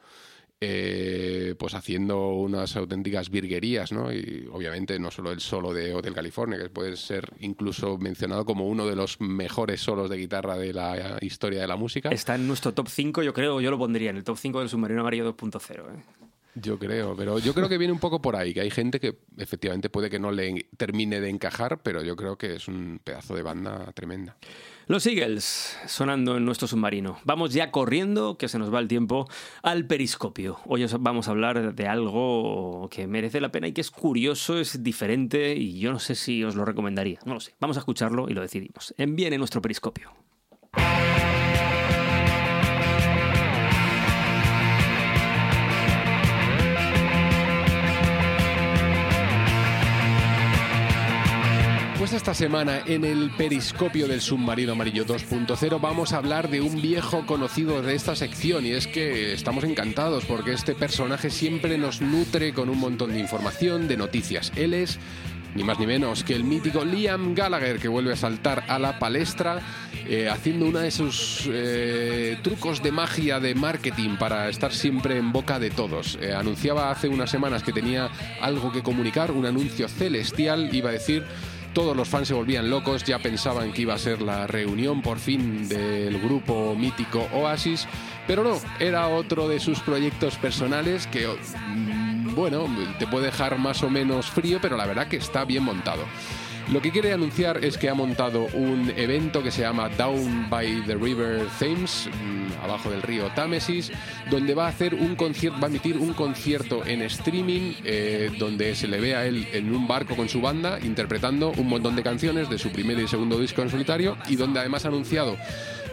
eh, 0.62 1.54
pues 1.58 1.72
haciendo 1.72 2.32
unas 2.32 2.76
auténticas 2.76 3.30
virguerías, 3.30 3.92
¿no? 3.92 4.12
Y 4.12 4.46
obviamente 4.52 4.98
no 4.98 5.11
solo 5.11 5.32
el 5.32 5.40
solo 5.40 5.72
de 5.72 5.94
Hotel 5.94 6.12
California, 6.12 6.58
que 6.58 6.68
puede 6.68 6.96
ser 6.96 7.32
incluso 7.40 7.96
mencionado 7.96 8.44
como 8.44 8.66
uno 8.66 8.86
de 8.86 8.94
los 8.94 9.20
mejores 9.22 9.80
solos 9.80 10.11
de 10.11 10.18
guitarra 10.18 10.58
de 10.58 10.74
la 10.74 11.16
historia 11.22 11.62
de 11.62 11.66
la 11.66 11.76
música. 11.76 12.11
Está 12.11 12.34
en 12.34 12.46
nuestro 12.46 12.74
top 12.74 12.88
5, 12.88 13.22
yo 13.22 13.32
creo, 13.32 13.62
yo 13.62 13.70
lo 13.70 13.78
pondría 13.78 14.11
en 14.11 14.18
el 14.18 14.24
top 14.24 14.36
5 14.36 14.61
del 14.61 14.68
submarino 14.68 15.00
amarillo 15.00 15.34
2.0. 15.34 15.78
¿eh? 15.78 16.02
Yo 16.56 16.78
creo, 16.78 17.16
pero 17.16 17.38
yo 17.38 17.54
creo 17.54 17.68
que 17.68 17.78
viene 17.78 17.92
un 17.92 18.00
poco 18.00 18.20
por 18.20 18.36
ahí, 18.36 18.52
que 18.52 18.61
hay 18.61 18.70
gente 18.70 19.00
que 19.00 19.16
efectivamente 19.38 19.88
puede 19.88 20.11
que 20.11 20.18
no 20.18 20.30
le 20.30 20.66
termine 20.76 21.20
de 21.20 21.30
encajar, 21.30 21.80
pero 21.82 22.02
yo 22.02 22.16
creo 22.16 22.36
que 22.36 22.56
es 22.56 22.68
un 22.68 23.00
pedazo 23.02 23.34
de 23.34 23.42
banda 23.42 23.90
tremenda. 23.92 24.36
Los 24.91 25.07
Eagles 25.07 25.78
sonando 25.86 26.36
en 26.36 26.45
nuestro 26.45 26.66
submarino. 26.66 27.20
Vamos 27.22 27.55
ya 27.55 27.70
corriendo, 27.70 28.36
que 28.36 28.49
se 28.49 28.59
nos 28.59 28.74
va 28.74 28.80
el 28.80 28.88
tiempo, 28.88 29.28
al 29.62 29.86
periscopio. 29.86 30.59
Hoy 30.66 30.82
os 30.82 31.01
vamos 31.01 31.28
a 31.28 31.30
hablar 31.30 31.76
de 31.76 31.86
algo 31.86 32.88
que 32.91 33.07
merece 33.07 33.41
la 33.41 33.53
pena 33.53 33.68
y 33.68 33.72
que 33.72 33.82
es 33.82 33.93
curioso, 33.93 34.59
es 34.59 34.82
diferente 34.82 35.55
y 35.55 35.78
yo 35.78 35.93
no 35.93 36.01
sé 36.01 36.16
si 36.16 36.43
os 36.43 36.57
lo 36.57 36.64
recomendaría. 36.64 37.20
No 37.24 37.34
lo 37.34 37.41
sé. 37.41 37.55
Vamos 37.61 37.76
a 37.76 37.80
escucharlo 37.80 38.28
y 38.28 38.34
lo 38.34 38.41
decidimos. 38.41 38.93
Envíen 38.99 39.32
en 39.32 39.38
nuestro 39.38 39.62
periscopio. 39.62 40.11
Esta 52.31 52.45
semana 52.45 52.83
en 52.87 53.05
el 53.05 53.28
periscopio 53.33 54.07
del 54.07 54.20
submarino 54.20 54.70
amarillo 54.70 55.05
2.0 55.05 55.81
vamos 55.81 56.12
a 56.12 56.18
hablar 56.18 56.49
de 56.49 56.61
un 56.61 56.81
viejo 56.81 57.26
conocido 57.26 57.83
de 57.83 57.97
esta 57.97 58.14
sección 58.14 58.64
y 58.64 58.70
es 58.70 58.87
que 58.87 59.33
estamos 59.33 59.64
encantados 59.64 60.26
porque 60.26 60.53
este 60.53 60.76
personaje 60.76 61.28
siempre 61.31 61.76
nos 61.76 62.01
nutre 62.01 62.53
con 62.53 62.68
un 62.68 62.78
montón 62.78 63.11
de 63.11 63.18
información, 63.18 63.89
de 63.89 63.97
noticias. 63.97 64.53
Él 64.55 64.74
es 64.74 65.01
ni 65.57 65.64
más 65.64 65.81
ni 65.81 65.87
menos 65.87 66.22
que 66.22 66.37
el 66.37 66.45
mítico 66.45 66.85
Liam 66.85 67.35
Gallagher 67.35 67.81
que 67.81 67.89
vuelve 67.89 68.12
a 68.12 68.16
saltar 68.16 68.62
a 68.68 68.78
la 68.78 69.01
palestra 69.01 69.61
eh, 70.09 70.28
haciendo 70.28 70.66
uno 70.66 70.78
de 70.78 70.93
sus 70.93 71.49
eh, 71.53 72.39
trucos 72.43 72.81
de 72.81 72.93
magia 72.93 73.41
de 73.41 73.57
marketing 73.57 74.16
para 74.18 74.49
estar 74.49 74.72
siempre 74.72 75.18
en 75.18 75.33
boca 75.33 75.59
de 75.59 75.70
todos. 75.70 76.16
Eh, 76.20 76.33
anunciaba 76.33 76.93
hace 76.93 77.09
unas 77.09 77.31
semanas 77.31 77.64
que 77.64 77.72
tenía 77.72 78.09
algo 78.41 78.70
que 78.70 78.85
comunicar, 78.85 79.33
un 79.33 79.47
anuncio 79.47 79.89
celestial, 79.89 80.72
iba 80.72 80.91
a 80.91 80.93
decir 80.93 81.24
todos 81.73 81.97
los 81.97 82.09
fans 82.09 82.29
se 82.29 82.35
volvían 82.35 82.71
locos, 82.71 83.05
ya 83.05 83.18
pensaban 83.18 83.73
que 83.73 83.83
iba 83.83 83.95
a 83.95 83.99
ser 83.99 84.23
la 84.23 84.47
reunión 84.47 85.03
por 85.03 85.18
fin 85.18 85.68
del 85.68 86.21
grupo 86.21 86.75
mítico 86.77 87.29
Oasis, 87.33 87.87
pero 88.27 88.45
no, 88.45 88.59
era 88.79 89.09
otro 89.09 89.49
de 89.49 89.61
sus 89.61 89.81
proyectos 89.81 90.37
personales 90.37 91.07
que, 91.07 91.27
mm, 91.27 92.35
bueno, 92.35 92.66
te 92.99 93.07
puede 93.07 93.27
dejar 93.27 93.59
más 93.59 93.83
o 93.83 93.91
menos 93.91 94.27
frío, 94.27 94.59
pero 94.61 94.77
la 94.77 94.87
verdad 94.87 95.09
que 95.09 95.16
está 95.16 95.45
bien 95.45 95.64
montado. 95.64 96.03
Lo 96.73 96.81
que 96.81 96.93
quiere 96.93 97.12
anunciar 97.12 97.64
es 97.64 97.77
que 97.77 97.89
ha 97.89 97.95
montado 97.95 98.47
un 98.55 98.93
evento 98.97 99.43
que 99.43 99.51
se 99.51 99.62
llama 99.62 99.89
Down 99.89 100.49
by 100.49 100.85
the 100.87 100.95
River 100.95 101.45
Thames, 101.59 102.09
mm, 102.09 102.64
abajo 102.64 102.91
del 102.91 103.03
río 103.03 103.27
Támesis, 103.35 103.91
donde 104.31 104.55
va 104.55 104.66
a 104.66 104.68
hacer 104.68 104.95
un 104.95 105.16
concierto, 105.16 105.59
va 105.59 105.66
a 105.66 105.71
emitir 105.71 105.99
un 105.99 106.14
concierto 106.14 106.87
en 106.87 107.03
streaming, 107.03 107.73
eh, 107.83 108.31
donde 108.39 108.77
se 108.77 108.87
le 108.87 109.01
ve 109.01 109.16
a 109.16 109.27
él 109.27 109.49
en 109.53 109.75
un 109.75 109.89
barco 109.89 110.14
con 110.14 110.29
su 110.29 110.41
banda 110.41 110.79
interpretando 110.81 111.51
un 111.57 111.66
montón 111.66 111.97
de 111.97 112.05
canciones 112.05 112.49
de 112.49 112.57
su 112.57 112.71
primer 112.71 113.01
y 113.01 113.09
segundo 113.09 113.37
disco 113.37 113.62
en 113.62 113.71
solitario, 113.71 114.16
y 114.29 114.37
donde 114.37 114.61
además 114.61 114.85
ha 114.85 114.89
anunciado 114.89 115.37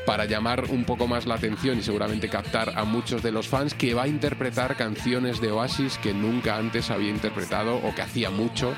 para 0.06 0.26
llamar 0.26 0.66
un 0.70 0.84
poco 0.84 1.08
más 1.08 1.26
la 1.26 1.36
atención 1.36 1.80
y 1.80 1.82
seguramente 1.82 2.30
captar 2.30 2.74
a 2.78 2.84
muchos 2.84 3.24
de 3.24 3.32
los 3.32 3.48
fans 3.48 3.74
que 3.74 3.96
va 3.96 4.04
a 4.04 4.08
interpretar 4.08 4.76
canciones 4.78 5.42
de 5.42 5.52
Oasis 5.52 5.98
que 5.98 6.14
nunca 6.14 6.56
antes 6.56 6.92
había 6.92 7.10
interpretado 7.10 7.78
o 7.78 7.96
que 7.96 8.04
hacía 8.04 8.30
mucho 8.30 8.76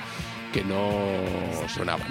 que 0.51 0.63
no 0.63 0.89
sonaban. 1.67 2.07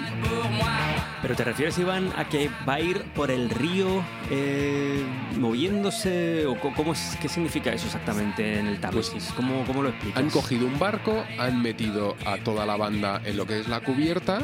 Pero 1.21 1.35
te 1.35 1.43
refieres, 1.43 1.77
Iván, 1.77 2.11
a 2.15 2.25
que 2.25 2.49
va 2.67 2.75
a 2.75 2.79
ir 2.79 3.03
por 3.13 3.31
el 3.31 3.49
río 3.49 4.03
eh, 4.29 5.03
moviéndose 5.37 6.45
o 6.45 6.57
cómo 6.59 6.93
es, 6.93 7.17
qué 7.21 7.27
significa 7.27 7.71
eso 7.71 7.87
exactamente 7.87 8.59
en 8.59 8.67
el 8.67 8.79
Támesis? 8.79 9.31
¿Cómo, 9.35 9.63
cómo 9.65 9.83
lo 9.83 9.89
explicas? 9.89 10.21
Han 10.21 10.29
cogido 10.29 10.65
un 10.65 10.79
barco, 10.79 11.23
han 11.37 11.61
metido 11.61 12.15
a 12.25 12.37
toda 12.37 12.65
la 12.65 12.77
banda 12.77 13.21
en 13.25 13.37
lo 13.37 13.45
que 13.45 13.59
es 13.59 13.67
la 13.67 13.81
cubierta 13.81 14.39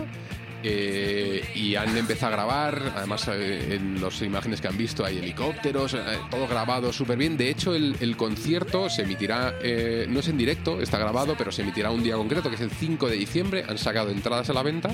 eh, 0.68 1.44
y 1.54 1.76
han 1.76 1.96
empezado 1.96 2.34
a 2.34 2.36
grabar. 2.36 2.94
Además, 2.96 3.28
eh, 3.28 3.76
en 3.76 4.02
las 4.02 4.20
imágenes 4.24 4.60
que 4.62 4.68
han 4.68 4.78
visto 4.78 5.06
hay 5.06 5.20
helicópteros, 5.20 5.94
eh, 5.94 6.00
todo 6.32 6.48
grabado 6.48 6.92
súper 6.92 7.20
bien. 7.20 7.38
De 7.38 7.50
hecho, 7.50 7.76
el, 7.76 8.18
concierto 8.18 8.90
se 8.90 9.04
emitirá, 9.04 9.52
no 10.08 10.20
es 10.20 10.28
en 10.28 10.38
directo, 10.38 10.82
está 10.82 10.98
grabado, 10.98 11.36
pero 11.38 11.52
se 11.52 11.62
emitirá 11.62 11.92
un 11.92 12.02
día 12.02 12.16
concreto, 12.16 12.50
que 12.50 12.56
es 12.56 12.62
el 12.62 12.72
5 12.72 13.08
de 13.08 13.16
diciembre. 13.16 13.64
Han 13.68 13.78
sacado 13.78 14.10
entradas 14.10 14.50
a 14.50 14.54
la 14.54 14.64
venta 14.64 14.90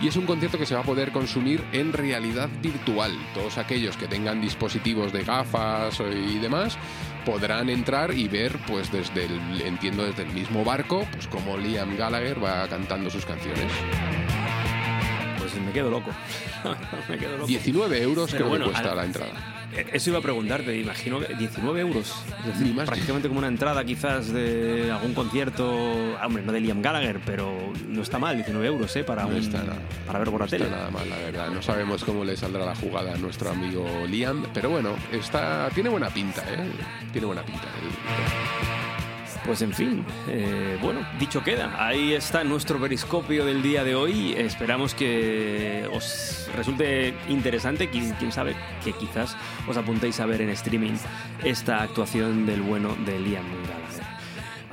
y 0.00 0.08
es 0.08 0.16
un 0.16 0.26
concierto 0.26 0.58
que 0.58 0.66
se 0.66 0.74
va 0.74 0.80
a 0.80 0.84
poder 0.84 1.12
consumir 1.12 1.62
en 1.72 1.92
realidad 1.92 2.48
virtual. 2.60 3.12
Todos 3.34 3.58
aquellos 3.58 3.96
que 3.96 4.08
tengan 4.08 4.40
dispositivos 4.40 5.12
de 5.12 5.22
gafas 5.22 6.00
y 6.00 6.38
demás 6.38 6.76
podrán 7.24 7.70
entrar 7.70 8.12
y 8.14 8.26
ver, 8.26 8.58
pues 8.66 8.90
desde 8.90 9.26
el, 9.26 9.62
entiendo 9.62 10.04
desde 10.04 10.22
el 10.22 10.32
mismo 10.32 10.64
barco, 10.64 11.06
pues 11.12 11.28
como 11.28 11.56
Liam 11.56 11.96
Gallagher 11.96 12.42
va 12.42 12.66
cantando 12.68 13.10
sus 13.10 13.24
canciones. 13.24 13.70
Quedo 15.74 15.90
loco. 15.90 16.10
me 17.08 17.18
quedo 17.18 17.32
loco. 17.36 17.46
19 17.46 18.02
euros 18.02 18.30
Pero 18.30 18.44
creo 18.44 18.48
bueno, 18.48 18.64
que 18.66 18.70
cuesta 18.72 18.94
la 18.94 19.04
entrada. 19.04 19.32
Eh, 19.76 19.86
Eso 19.92 20.10
iba 20.10 20.20
a 20.20 20.22
preguntarte, 20.22 20.78
imagino 20.78 21.18
que 21.18 21.34
19 21.34 21.80
euros. 21.80 22.14
Es 22.40 22.46
decir, 22.46 22.66
Ni 22.68 22.72
más 22.72 22.84
ni- 22.84 22.86
prácticamente 22.86 23.26
como 23.28 23.38
una 23.40 23.48
entrada 23.48 23.84
quizás 23.84 24.32
de 24.32 24.90
algún 24.92 25.14
concierto, 25.14 26.16
ah, 26.20 26.26
hombre, 26.26 26.44
no 26.44 26.52
de 26.52 26.60
Liam 26.60 26.80
Gallagher, 26.80 27.18
pero 27.26 27.72
no 27.88 28.02
está 28.02 28.18
mal, 28.20 28.36
19 28.36 28.64
euros, 28.68 28.94
¿eh? 28.94 29.02
Para, 29.02 29.22
No 29.24 29.30
un- 29.30 29.36
está 29.36 29.58
nada. 29.64 29.78
para 30.06 30.20
ver 30.20 30.30
por 30.30 30.40
la 30.40 30.46
No 30.46 30.52
está 30.54 30.58
tele. 30.58 30.70
nada 30.70 30.90
mal, 30.90 31.10
la 31.10 31.16
verdad. 31.16 31.50
No 31.50 31.60
sabemos 31.60 32.04
cómo 32.04 32.24
le 32.24 32.36
saldrá 32.36 32.64
la 32.64 32.76
jugada 32.76 33.14
a 33.14 33.16
nuestro 33.16 33.50
amigo 33.50 33.84
Liam, 34.08 34.46
pero 34.54 34.70
bueno, 34.70 34.94
está, 35.10 35.68
tiene 35.74 35.88
buena 35.90 36.08
pinta, 36.08 36.42
¿eh? 36.42 36.70
Tiene 37.12 37.26
buena 37.26 37.42
pinta. 37.42 37.66
Pues 39.44 39.60
en 39.60 39.74
fin, 39.74 40.04
eh, 40.26 40.78
bueno, 40.80 41.06
dicho 41.18 41.42
queda, 41.42 41.74
ahí 41.78 42.14
está 42.14 42.44
nuestro 42.44 42.80
periscopio 42.80 43.44
del 43.44 43.62
día 43.62 43.84
de 43.84 43.94
hoy. 43.94 44.32
Esperamos 44.38 44.94
que 44.94 45.86
os 45.92 46.48
resulte 46.56 47.14
interesante, 47.28 47.90
quién, 47.90 48.32
sabe 48.32 48.56
que 48.82 48.92
quizás 48.92 49.36
os 49.68 49.76
apuntéis 49.76 50.18
a 50.20 50.26
ver 50.26 50.40
en 50.40 50.48
streaming 50.48 50.96
esta 51.44 51.82
actuación 51.82 52.46
del 52.46 52.62
bueno 52.62 52.96
de 53.04 53.18
Liam 53.20 53.44
Gallagher. 53.68 54.03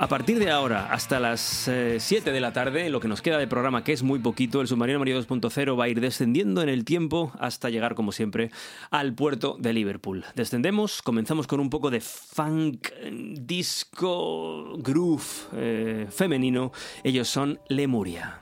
A 0.02 0.08
partir 0.08 0.40
de 0.40 0.50
ahora, 0.50 0.92
hasta 0.92 1.20
las 1.20 1.68
eh, 1.68 1.98
7 2.00 2.32
de 2.32 2.40
la 2.40 2.52
tarde, 2.52 2.90
lo 2.90 2.98
que 2.98 3.06
nos 3.06 3.22
queda 3.22 3.38
de 3.38 3.46
programa, 3.46 3.84
que 3.84 3.92
es 3.92 4.02
muy 4.02 4.18
poquito, 4.18 4.60
el 4.60 4.66
submarino 4.66 4.98
Mario 4.98 5.22
2.0 5.22 5.78
va 5.78 5.84
a 5.84 5.88
ir 5.88 6.00
descendiendo 6.00 6.60
en 6.60 6.68
el 6.68 6.84
tiempo 6.84 7.30
hasta 7.38 7.70
llegar, 7.70 7.94
como 7.94 8.10
siempre, 8.10 8.50
al 8.90 9.14
puerto 9.14 9.56
de 9.60 9.72
Liverpool. 9.72 10.24
Descendemos, 10.34 11.02
comenzamos 11.02 11.46
con 11.46 11.60
un 11.60 11.70
poco 11.70 11.88
de 11.88 12.00
funk, 12.00 12.88
disco, 13.12 14.76
groove 14.78 15.22
eh, 15.52 16.08
femenino. 16.10 16.72
Ellos 17.04 17.28
son 17.28 17.60
Lemuria. 17.68 18.41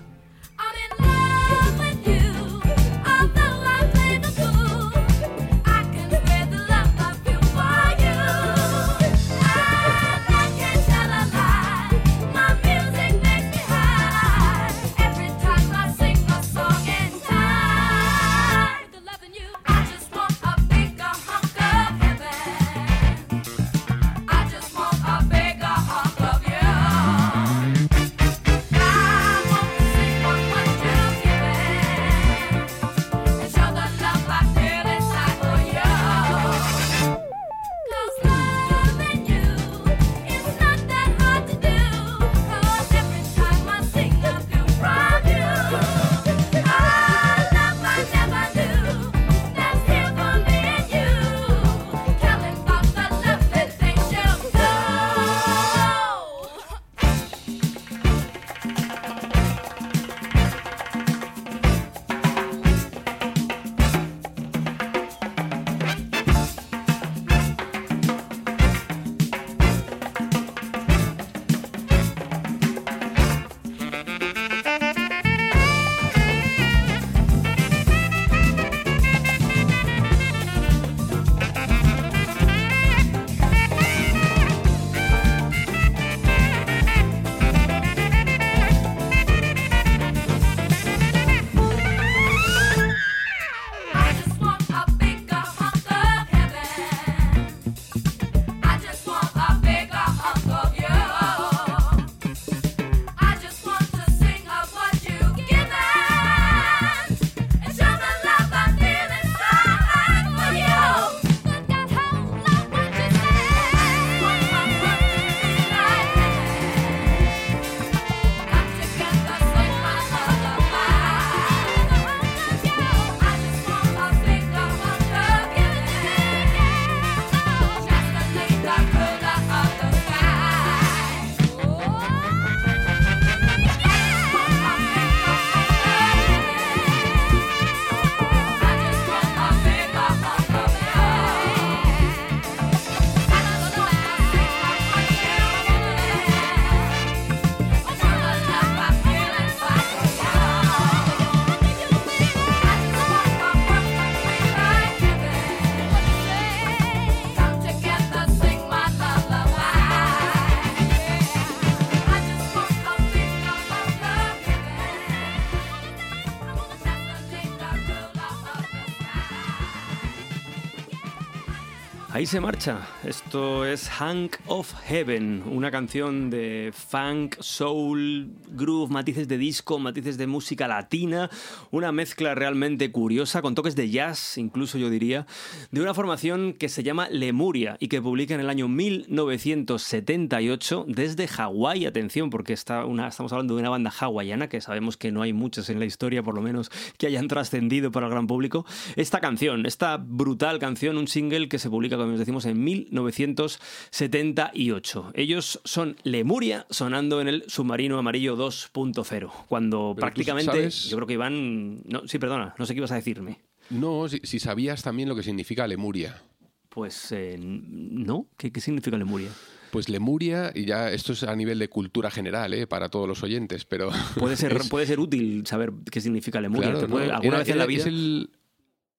se 172.31 172.39
marcha. 172.39 172.87
Esto 173.03 173.65
es 173.65 173.89
Hank 173.89 174.37
of 174.45 174.73
Heaven, 174.85 175.43
una 175.47 175.69
canción 175.69 176.29
de 176.29 176.71
funk, 176.73 177.35
soul, 177.41 178.31
groove, 178.51 178.89
matices 178.89 179.27
de 179.27 179.37
disco, 179.37 179.79
matices 179.79 180.17
de 180.17 180.27
música 180.27 180.69
latina, 180.69 181.29
una 181.71 181.91
mezcla 181.91 182.33
realmente 182.33 182.89
curiosa, 182.89 183.41
con 183.41 183.53
toques 183.53 183.75
de 183.75 183.89
jazz, 183.89 184.37
incluso 184.37 184.77
yo 184.77 184.89
diría, 184.89 185.27
de 185.71 185.81
una 185.81 185.93
formación 185.93 186.53
que 186.53 186.69
se 186.69 186.83
llama 186.83 187.09
Lemuria 187.09 187.75
y 187.81 187.89
que 187.89 188.01
publica 188.01 188.33
en 188.33 188.39
el 188.39 188.49
año 188.49 188.69
1978 188.69 190.85
desde 190.87 191.27
Hawái. 191.27 191.85
Atención, 191.85 192.29
porque 192.29 192.53
está 192.53 192.85
una, 192.85 193.09
estamos 193.09 193.33
hablando 193.33 193.55
de 193.55 193.59
una 193.59 193.71
banda 193.71 193.91
hawaiana, 193.99 194.47
que 194.47 194.61
sabemos 194.61 194.95
que 194.95 195.11
no 195.11 195.21
hay 195.21 195.33
muchas 195.33 195.69
en 195.69 195.79
la 195.79 195.85
historia, 195.85 196.23
por 196.23 196.35
lo 196.35 196.41
menos, 196.41 196.71
que 196.97 197.07
hayan 197.07 197.27
trascendido 197.27 197.91
para 197.91 198.05
el 198.05 198.11
gran 198.13 198.27
público. 198.27 198.65
Esta 198.95 199.19
canción, 199.19 199.65
esta 199.65 199.97
brutal 199.97 200.59
canción, 200.59 200.97
un 200.97 201.09
single 201.09 201.49
que 201.49 201.59
se 201.59 201.69
publica 201.69 201.97
os 201.97 202.20
decimos, 202.21 202.45
en 202.45 202.63
1978. 202.63 205.11
Ellos 205.15 205.59
son 205.63 205.95
Lemuria 206.03 206.65
sonando 206.69 207.21
en 207.21 207.27
el 207.27 207.43
Submarino 207.47 207.97
Amarillo 207.97 208.37
2.0, 208.37 209.31
cuando 209.47 209.95
prácticamente, 209.97 210.51
sabes- 210.51 210.89
yo 210.89 210.97
creo 210.97 211.07
que 211.07 211.13
iban... 211.13 211.81
No, 211.85 212.07
sí, 212.07 212.19
perdona, 212.19 212.53
no 212.57 212.65
sé 212.65 212.73
qué 212.73 212.79
ibas 212.79 212.91
a 212.91 212.95
decirme. 212.95 213.39
No, 213.69 214.07
si, 214.09 214.19
si 214.23 214.39
sabías 214.39 214.83
también 214.83 215.07
lo 215.09 215.15
que 215.15 215.23
significa 215.23 215.67
Lemuria. 215.67 216.21
Pues 216.69 217.11
eh, 217.11 217.37
no, 217.39 218.27
¿Qué, 218.37 218.51
¿qué 218.51 218.61
significa 218.61 218.97
Lemuria? 218.97 219.29
Pues 219.71 219.87
Lemuria, 219.87 220.51
y 220.53 220.65
ya 220.65 220.91
esto 220.91 221.13
es 221.13 221.23
a 221.23 221.33
nivel 221.35 221.57
de 221.59 221.69
cultura 221.69 222.11
general, 222.11 222.53
¿eh? 222.53 222.67
para 222.67 222.89
todos 222.89 223.07
los 223.07 223.23
oyentes, 223.23 223.63
pero... 223.65 223.89
Puede 224.19 224.35
ser, 224.35 224.53
es- 224.57 224.69
puede 224.69 224.85
ser 224.85 224.99
útil 224.99 225.45
saber 225.47 225.71
qué 225.89 226.01
significa 226.01 226.41
Lemuria. 226.41 226.71
Claro, 226.71 226.85
¿Te 226.85 226.91
puede- 226.91 227.07
¿no? 227.07 227.13
¿Alguna 227.15 227.35
Era- 227.35 227.39
vez 227.39 227.49
en 227.49 227.57
la 227.57 227.65
vida? 227.65 227.81
Es 227.81 227.87
el, 227.87 228.29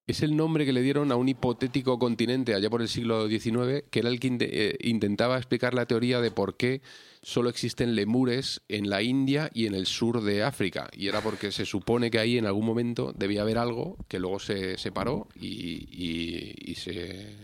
es 0.07 0.21
el 0.21 0.35
nombre 0.35 0.65
que 0.65 0.73
le 0.73 0.81
dieron 0.81 1.11
a 1.11 1.15
un 1.15 1.29
hipotético 1.29 1.97
continente 1.97 2.53
allá 2.53 2.69
por 2.69 2.81
el 2.81 2.87
siglo 2.87 3.27
XIX, 3.27 3.83
que 3.89 3.99
era 3.99 4.09
el 4.09 4.19
que 4.19 4.37
eh, 4.39 4.77
intentaba 4.81 5.37
explicar 5.37 5.73
la 5.73 5.85
teoría 5.85 6.19
de 6.19 6.31
por 6.31 6.57
qué 6.57 6.81
solo 7.21 7.49
existen 7.49 7.95
lemures 7.95 8.61
en 8.67 8.89
la 8.89 9.01
India 9.01 9.49
y 9.53 9.65
en 9.65 9.75
el 9.75 9.85
sur 9.85 10.21
de 10.21 10.43
África. 10.43 10.89
Y 10.91 11.07
era 11.07 11.21
porque 11.21 11.51
se 11.51 11.65
supone 11.65 12.11
que 12.11 12.19
ahí 12.19 12.37
en 12.37 12.45
algún 12.45 12.65
momento 12.65 13.13
debía 13.13 13.43
haber 13.43 13.57
algo 13.57 13.97
que 14.09 14.19
luego 14.19 14.39
se 14.39 14.77
separó 14.77 15.27
y 15.35 16.75
se, 16.75 17.37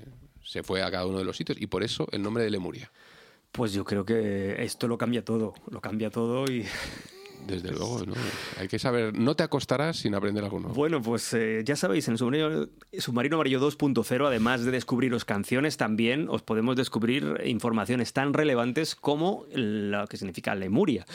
se 0.44 0.64
fue 0.64 0.82
a 0.82 0.90
cada 0.90 1.06
uno 1.06 1.20
de 1.20 1.26
los 1.26 1.38
sitios. 1.38 1.62
Y 1.62 1.68
por 1.68 1.84
eso 1.84 2.08
el 2.12 2.22
nombre 2.22 2.44
de 2.44 2.50
Lemuria. 2.50 2.92
Pues 3.52 3.74
yo 3.74 3.86
creo 3.86 4.06
que 4.06 4.64
esto 4.64 4.88
lo 4.88 4.98
cambia 4.98 5.24
todo, 5.24 5.54
lo 5.70 5.80
cambia 5.80 6.10
todo 6.10 6.46
y... 6.52 6.66
Desde 7.48 7.72
luego, 7.72 8.06
¿no? 8.06 8.14
Hay 8.58 8.68
que 8.68 8.80
saber, 8.80 9.18
no 9.18 9.36
te 9.36 9.44
acostarás 9.44 9.98
sin 9.98 10.16
aprender 10.16 10.44
algo 10.44 10.60
nuevo. 10.60 10.76
Bueno, 10.76 11.02
pues 11.02 11.34
eh, 11.34 11.64
ya 11.66 11.76
sabéis, 11.76 12.08
en 12.08 12.14
el 12.14 12.18
Submarino, 12.18 12.68
Submarino 12.98 13.36
Amarillo 13.38 13.60
2.0, 13.60 14.28
además 14.28 14.64
de 14.64 14.72
descubriros 14.72 15.26
canciones, 15.26 15.78
también 15.78 16.28
os 16.30 16.42
podemos 16.42 16.76
descubrir 16.76 17.42
informaciones 17.46 18.14
tan 18.14 18.34
relevantes 18.34 18.96
como 18.96 19.46
lo 19.54 20.08
que 20.08 20.18
significa 20.18 20.54
Lemuria. 20.56 21.06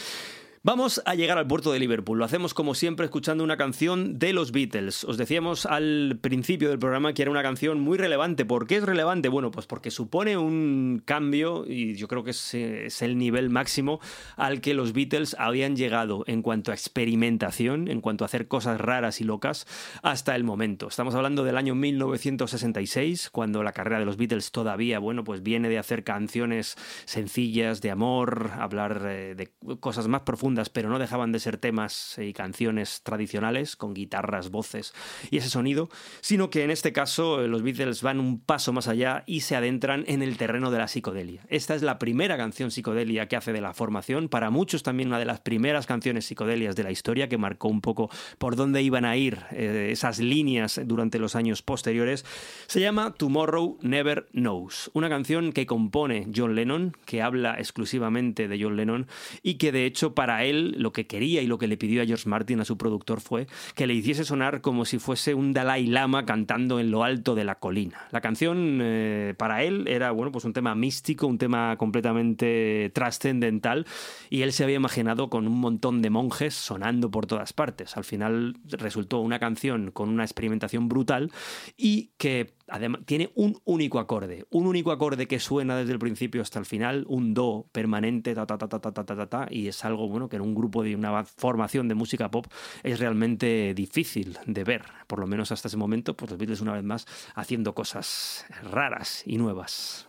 Vamos 0.66 1.02
a 1.04 1.14
llegar 1.14 1.36
al 1.36 1.46
puerto 1.46 1.72
de 1.72 1.78
Liverpool. 1.78 2.18
Lo 2.18 2.24
hacemos 2.24 2.54
como 2.54 2.74
siempre 2.74 3.04
escuchando 3.04 3.44
una 3.44 3.58
canción 3.58 4.18
de 4.18 4.32
los 4.32 4.50
Beatles. 4.50 5.04
Os 5.04 5.18
decíamos 5.18 5.66
al 5.66 6.18
principio 6.22 6.70
del 6.70 6.78
programa 6.78 7.12
que 7.12 7.20
era 7.20 7.30
una 7.30 7.42
canción 7.42 7.80
muy 7.80 7.98
relevante. 7.98 8.46
¿Por 8.46 8.66
qué 8.66 8.76
es 8.76 8.82
relevante? 8.82 9.28
Bueno, 9.28 9.50
pues 9.50 9.66
porque 9.66 9.90
supone 9.90 10.38
un 10.38 11.02
cambio 11.04 11.66
y 11.68 11.96
yo 11.96 12.08
creo 12.08 12.24
que 12.24 12.30
es, 12.30 13.02
el 13.02 13.18
nivel 13.18 13.50
máximo 13.50 14.00
al 14.38 14.62
que 14.62 14.72
los 14.72 14.94
Beatles 14.94 15.36
habían 15.38 15.76
llegado 15.76 16.24
en 16.26 16.40
cuanto 16.40 16.70
a 16.70 16.74
experimentación, 16.74 17.88
en 17.88 18.00
cuanto 18.00 18.24
a 18.24 18.28
hacer 18.28 18.48
cosas 18.48 18.80
raras 18.80 19.20
y 19.20 19.24
locas 19.24 19.66
hasta 20.02 20.34
el 20.34 20.44
momento. 20.44 20.88
Estamos 20.88 21.14
hablando 21.14 21.44
del 21.44 21.58
año 21.58 21.74
1966, 21.74 23.28
cuando 23.28 23.62
la 23.62 23.72
carrera 23.72 23.98
de 23.98 24.06
los 24.06 24.16
Beatles 24.16 24.50
todavía, 24.50 24.98
bueno, 24.98 25.24
pues 25.24 25.42
viene 25.42 25.68
de 25.68 25.76
hacer 25.76 26.04
canciones 26.04 26.76
sencillas 27.04 27.82
de 27.82 27.90
amor, 27.90 28.52
hablar 28.58 29.02
eh, 29.04 29.34
de 29.34 29.52
cosas 29.78 30.08
más 30.08 30.22
profundas, 30.22 30.53
pero 30.72 30.88
no 30.88 30.98
dejaban 30.98 31.32
de 31.32 31.40
ser 31.40 31.58
temas 31.58 32.18
y 32.18 32.32
canciones 32.32 33.02
tradicionales 33.02 33.76
con 33.76 33.94
guitarras, 33.94 34.50
voces 34.50 34.94
y 35.30 35.38
ese 35.38 35.50
sonido, 35.50 35.88
sino 36.20 36.50
que 36.50 36.64
en 36.64 36.70
este 36.70 36.92
caso 36.92 37.42
eh, 37.42 37.48
los 37.48 37.62
Beatles 37.62 38.02
van 38.02 38.20
un 38.20 38.40
paso 38.40 38.72
más 38.72 38.88
allá 38.88 39.24
y 39.26 39.40
se 39.40 39.56
adentran 39.56 40.04
en 40.06 40.22
el 40.22 40.36
terreno 40.36 40.70
de 40.70 40.78
la 40.78 40.88
psicodelia. 40.88 41.42
Esta 41.48 41.74
es 41.74 41.82
la 41.82 41.98
primera 41.98 42.36
canción 42.36 42.70
psicodelia 42.70 43.28
que 43.28 43.36
hace 43.36 43.52
de 43.52 43.60
la 43.60 43.74
formación, 43.74 44.28
para 44.28 44.50
muchos 44.50 44.82
también 44.82 45.08
una 45.08 45.18
de 45.18 45.24
las 45.24 45.40
primeras 45.40 45.86
canciones 45.86 46.26
psicodelias 46.26 46.76
de 46.76 46.84
la 46.84 46.90
historia 46.90 47.28
que 47.28 47.38
marcó 47.38 47.68
un 47.68 47.80
poco 47.80 48.10
por 48.38 48.56
dónde 48.56 48.82
iban 48.82 49.04
a 49.04 49.16
ir 49.16 49.40
eh, 49.50 49.88
esas 49.90 50.18
líneas 50.18 50.80
durante 50.84 51.18
los 51.18 51.36
años 51.36 51.62
posteriores. 51.62 52.24
Se 52.66 52.80
llama 52.80 53.14
Tomorrow 53.14 53.78
Never 53.82 54.26
Knows, 54.32 54.90
una 54.94 55.08
canción 55.08 55.52
que 55.52 55.66
compone 55.66 56.28
John 56.34 56.54
Lennon, 56.54 56.96
que 57.04 57.22
habla 57.22 57.56
exclusivamente 57.58 58.48
de 58.48 58.62
John 58.62 58.76
Lennon 58.76 59.06
y 59.42 59.54
que 59.54 59.72
de 59.72 59.86
hecho 59.86 60.14
para 60.14 60.43
él 60.44 60.74
lo 60.78 60.92
que 60.92 61.06
quería 61.06 61.42
y 61.42 61.46
lo 61.46 61.58
que 61.58 61.66
le 61.66 61.76
pidió 61.76 62.02
a 62.02 62.06
George 62.06 62.28
Martin, 62.28 62.60
a 62.60 62.64
su 62.64 62.76
productor, 62.76 63.20
fue 63.20 63.46
que 63.74 63.86
le 63.86 63.94
hiciese 63.94 64.24
sonar 64.24 64.60
como 64.60 64.84
si 64.84 64.98
fuese 64.98 65.34
un 65.34 65.52
Dalai 65.52 65.86
Lama 65.86 66.24
cantando 66.24 66.80
en 66.80 66.90
lo 66.90 67.04
alto 67.04 67.34
de 67.34 67.44
la 67.44 67.56
colina. 67.56 68.06
La 68.10 68.20
canción 68.20 68.78
eh, 68.82 69.34
para 69.36 69.62
él 69.62 69.86
era 69.88 70.10
bueno, 70.10 70.32
pues 70.32 70.44
un 70.44 70.52
tema 70.52 70.74
místico, 70.74 71.26
un 71.26 71.38
tema 71.38 71.76
completamente 71.76 72.90
trascendental 72.94 73.86
y 74.30 74.42
él 74.42 74.52
se 74.52 74.64
había 74.64 74.76
imaginado 74.76 75.30
con 75.30 75.46
un 75.46 75.58
montón 75.58 76.02
de 76.02 76.10
monjes 76.10 76.54
sonando 76.54 77.10
por 77.10 77.26
todas 77.26 77.52
partes. 77.52 77.96
Al 77.96 78.04
final 78.04 78.56
resultó 78.64 79.20
una 79.20 79.38
canción 79.38 79.90
con 79.90 80.08
una 80.08 80.24
experimentación 80.24 80.88
brutal 80.88 81.30
y 81.76 82.10
que 82.18 82.54
además 82.68 83.02
tiene 83.04 83.30
un 83.34 83.60
único 83.64 83.98
acorde, 83.98 84.46
un 84.50 84.66
único 84.66 84.92
acorde 84.92 85.26
que 85.26 85.38
suena 85.38 85.76
desde 85.76 85.92
el 85.92 85.98
principio 85.98 86.42
hasta 86.42 86.58
el 86.58 86.66
final, 86.66 87.04
un 87.08 87.34
do 87.34 87.66
permanente, 87.72 88.34
ta 88.34 88.46
ta 88.46 88.58
ta 88.58 88.68
ta 88.68 88.80
ta 88.80 88.92
ta 88.92 89.04
ta, 89.04 89.26
ta, 89.26 89.46
y 89.50 89.68
es 89.68 89.84
algo 89.84 90.08
bueno 90.08 90.28
que 90.28 90.36
en 90.36 90.42
un 90.42 90.54
grupo 90.54 90.82
de 90.82 90.96
una 90.96 91.24
formación 91.24 91.88
de 91.88 91.94
música 91.94 92.30
pop 92.30 92.46
es 92.82 92.98
realmente 92.98 93.74
difícil 93.74 94.38
de 94.46 94.64
ver, 94.64 94.82
por 95.06 95.18
lo 95.18 95.26
menos 95.26 95.52
hasta 95.52 95.68
ese 95.68 95.76
momento, 95.76 96.16
pues 96.16 96.30
los 96.30 96.38
Beatles 96.38 96.60
una 96.60 96.72
vez 96.72 96.84
más 96.84 97.06
haciendo 97.34 97.74
cosas 97.74 98.46
raras 98.62 99.22
y 99.26 99.36
nuevas. 99.36 100.06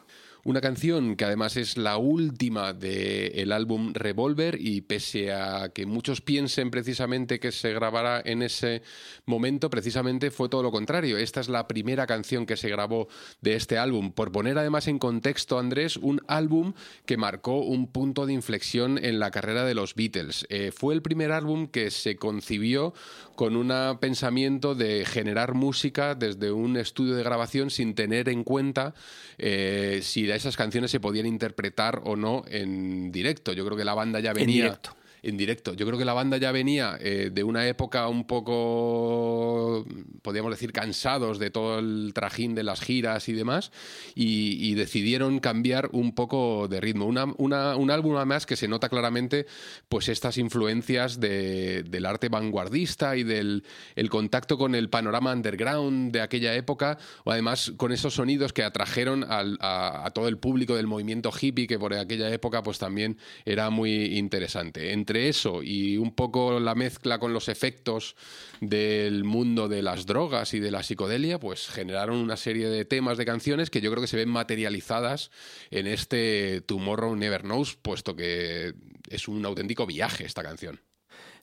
Una 0.48 0.62
canción 0.62 1.16
que 1.16 1.26
además 1.26 1.58
es 1.58 1.76
la 1.76 1.98
última 1.98 2.72
del 2.72 3.52
álbum 3.52 3.96
Revolver 3.96 4.56
y 4.62 4.82
pese 4.82 5.34
a 5.34 5.70
que 5.74 5.88
muchos 5.88 6.22
piensen 6.22 6.70
precisamente 6.70 7.40
que 7.40 7.52
se 7.52 7.74
grabará 7.74 8.22
en 8.24 8.44
ese 8.44 8.84
momento, 9.26 9.72
precisamente 9.72 10.30
fue 10.30 10.48
todo 10.48 10.62
lo 10.62 10.72
contrario. 10.72 11.18
Esta 11.18 11.40
es 11.40 11.50
la 11.50 11.68
primera 11.68 12.06
canción 12.06 12.46
que 12.46 12.58
se 12.58 12.70
grabó 12.70 13.08
de 13.42 13.56
este 13.56 13.80
álbum. 13.80 14.12
Por 14.12 14.32
poner 14.32 14.60
además 14.60 14.88
en 14.88 15.00
contexto, 15.00 15.58
Andrés, 15.58 15.98
un 15.98 16.22
álbum 16.28 16.74
que 17.08 17.18
marcó 17.18 17.62
un 17.62 17.88
punto 17.92 18.28
de 18.28 18.34
inflexión 18.34 19.04
en 19.04 19.18
la 19.18 19.32
carrera 19.32 19.66
de 19.66 19.74
los 19.74 19.96
Beatles. 19.96 20.46
Eh, 20.50 20.72
fue 20.72 20.94
el 20.94 21.02
primer 21.02 21.32
álbum 21.32 21.66
que 21.66 21.90
se 21.90 22.18
concibió 22.18 22.94
con 23.36 23.56
un 23.56 23.98
pensamiento 24.00 24.76
de 24.76 25.06
generar 25.06 25.56
música 25.56 26.14
desde 26.14 26.52
un 26.52 26.78
estudio 26.78 27.16
de 27.16 27.24
grabación 27.24 27.72
sin 27.72 27.96
tener 27.96 28.30
en 28.30 28.44
cuenta 28.44 28.94
eh, 29.40 30.02
si 30.04 30.35
esas 30.36 30.58
canciones 30.58 30.92
se 30.92 31.00
podían 31.00 31.26
interpretar 31.26 32.02
o 32.04 32.16
no 32.16 32.44
en 32.48 33.12
directo. 33.12 33.54
Yo 33.54 33.66
creo 33.66 33.78
que 33.78 33.86
la 33.86 33.94
banda 33.94 34.20
ya 34.20 34.34
venía 34.34 34.66
directo. 34.66 34.96
En 35.26 35.38
directo. 35.38 35.74
Yo 35.74 35.86
creo 35.86 35.98
que 35.98 36.06
la 36.06 36.14
banda 36.14 36.38
ya 36.38 36.52
venía 36.52 36.98
eh, 37.00 37.32
de 37.34 37.44
una 37.44 37.68
época 37.68 38.08
un 38.08 38.26
poco, 38.28 39.86
podríamos 40.22 40.52
decir, 40.52 40.72
cansados 40.72 41.40
de 41.40 41.50
todo 41.50 41.80
el 41.80 42.12
trajín 42.14 42.54
de 42.54 42.64
las 42.64 42.82
giras 42.82 43.28
y 43.28 43.34
demás, 43.34 43.72
y, 44.14 44.76
decidieron 44.76 45.40
cambiar 45.40 45.90
un 45.94 46.14
poco 46.14 46.68
de 46.68 46.82
ritmo. 46.82 47.06
Un 47.06 47.92
álbum 47.92 48.18
además 48.18 48.46
que 48.46 48.58
se 48.58 48.68
nota 48.68 48.90
claramente 48.90 49.46
pues 49.88 50.10
estas 50.10 50.38
influencias 50.38 51.20
de- 51.22 51.84
del 51.84 52.06
arte 52.06 52.28
vanguardista 52.28 53.16
y 53.16 53.24
del 53.24 53.64
el 53.96 54.10
contacto 54.10 54.58
con 54.58 54.76
el 54.76 54.90
panorama 54.90 55.32
underground 55.34 56.12
de 56.12 56.22
aquella 56.22 56.54
época, 56.56 56.98
o 57.24 57.32
además 57.32 57.72
con 57.78 57.94
esos 57.94 58.16
sonidos 58.16 58.52
que 58.52 58.64
atrajeron 58.64 59.24
a, 59.24 60.06
a 60.06 60.12
todo 60.12 60.28
el 60.28 60.38
público 60.38 60.76
del 60.76 60.88
movimiento 60.88 61.32
hippie, 61.32 61.68
que 61.68 61.80
por 61.80 61.94
aquella 61.94 62.30
época 62.30 62.62
pues 62.62 62.78
también 62.78 63.18
era 63.46 63.70
muy 63.70 64.18
interesante. 64.18 64.92
Entre 64.92 65.15
eso 65.16 65.64
y 65.64 65.98
un 65.98 66.14
poco 66.14 66.60
la 66.60 66.76
mezcla 66.76 67.20
con 67.20 67.34
los 67.34 67.50
efectos 67.50 68.16
del 68.62 69.24
mundo 69.24 69.68
de 69.68 69.82
las 69.82 70.06
drogas 70.06 70.54
y 70.54 70.60
de 70.60 70.72
la 70.72 70.84
psicodelia, 70.84 71.40
pues 71.40 71.68
generaron 71.68 72.18
una 72.18 72.38
serie 72.38 72.68
de 72.68 72.86
temas, 72.86 73.18
de 73.18 73.26
canciones 73.26 73.70
que 73.70 73.82
yo 73.82 73.92
creo 73.92 74.02
que 74.02 74.08
se 74.08 74.18
ven 74.18 74.30
materializadas 74.30 75.32
en 75.72 75.88
este 75.88 76.62
Tomorrow 76.62 77.16
Never 77.16 77.42
Knows, 77.42 77.76
puesto 77.76 78.16
que 78.16 78.74
es 79.10 79.28
un 79.28 79.46
auténtico 79.46 79.86
viaje 79.86 80.26
esta 80.26 80.44
canción. 80.44 80.80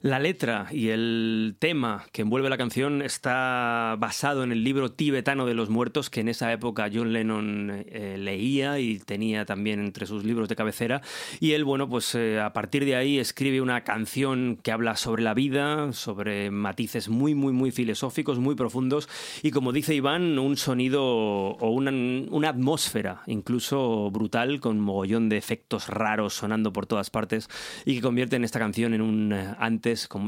La 0.02 0.18
letra 0.18 0.66
y 0.72 0.88
el 0.88 1.54
tema 1.60 2.06
que 2.10 2.22
envuelve 2.22 2.50
la 2.50 2.58
canción 2.58 3.02
está 3.02 3.94
basado 4.00 4.42
en 4.42 4.50
el 4.50 4.64
libro 4.64 4.90
tibetano 4.90 5.46
de 5.46 5.54
los 5.54 5.70
muertos 5.70 6.10
que 6.10 6.18
en 6.18 6.28
esa 6.28 6.52
época 6.52 6.90
John 6.92 7.12
Lennon 7.12 7.84
eh, 7.86 8.16
leía 8.18 8.80
y 8.80 8.98
tenía 8.98 9.44
también 9.44 9.78
entre 9.78 10.06
sus 10.06 10.24
libros 10.24 10.48
de 10.48 10.56
cabecera. 10.56 11.02
Y 11.38 11.52
él, 11.52 11.62
bueno, 11.62 11.88
pues 11.88 12.16
eh, 12.16 12.40
a 12.40 12.52
partir 12.52 12.84
de 12.84 12.96
ahí 12.96 13.20
escribe 13.20 13.60
una 13.60 13.84
canción 13.84 14.58
que 14.60 14.72
habla 14.72 14.96
sobre 14.96 15.22
la 15.22 15.34
vida, 15.34 15.92
sobre 15.92 16.50
matices 16.50 17.08
muy, 17.08 17.36
muy, 17.36 17.52
muy 17.52 17.70
filosóficos, 17.70 18.40
muy 18.40 18.56
profundos 18.56 19.08
y 19.40 19.52
como 19.52 19.70
dice 19.70 19.94
Iván, 19.94 20.36
un 20.40 20.56
sonido 20.56 21.04
o 21.04 21.70
una, 21.70 21.92
una 21.92 22.48
atmósfera 22.48 23.22
incluso 23.28 24.10
brutal 24.10 24.58
con 24.58 24.80
mogollón 24.80 25.28
de 25.28 25.36
efectos 25.36 25.86
raros 25.86 26.34
sonando 26.34 26.72
por 26.72 26.86
todas 26.86 27.10
partes 27.10 27.48
y 27.84 27.94
que 27.94 28.00
convierten 28.00 28.42
esta 28.42 28.58
canción 28.58 28.94
en 28.94 29.00
un 29.00 29.32
eh, 29.32 29.54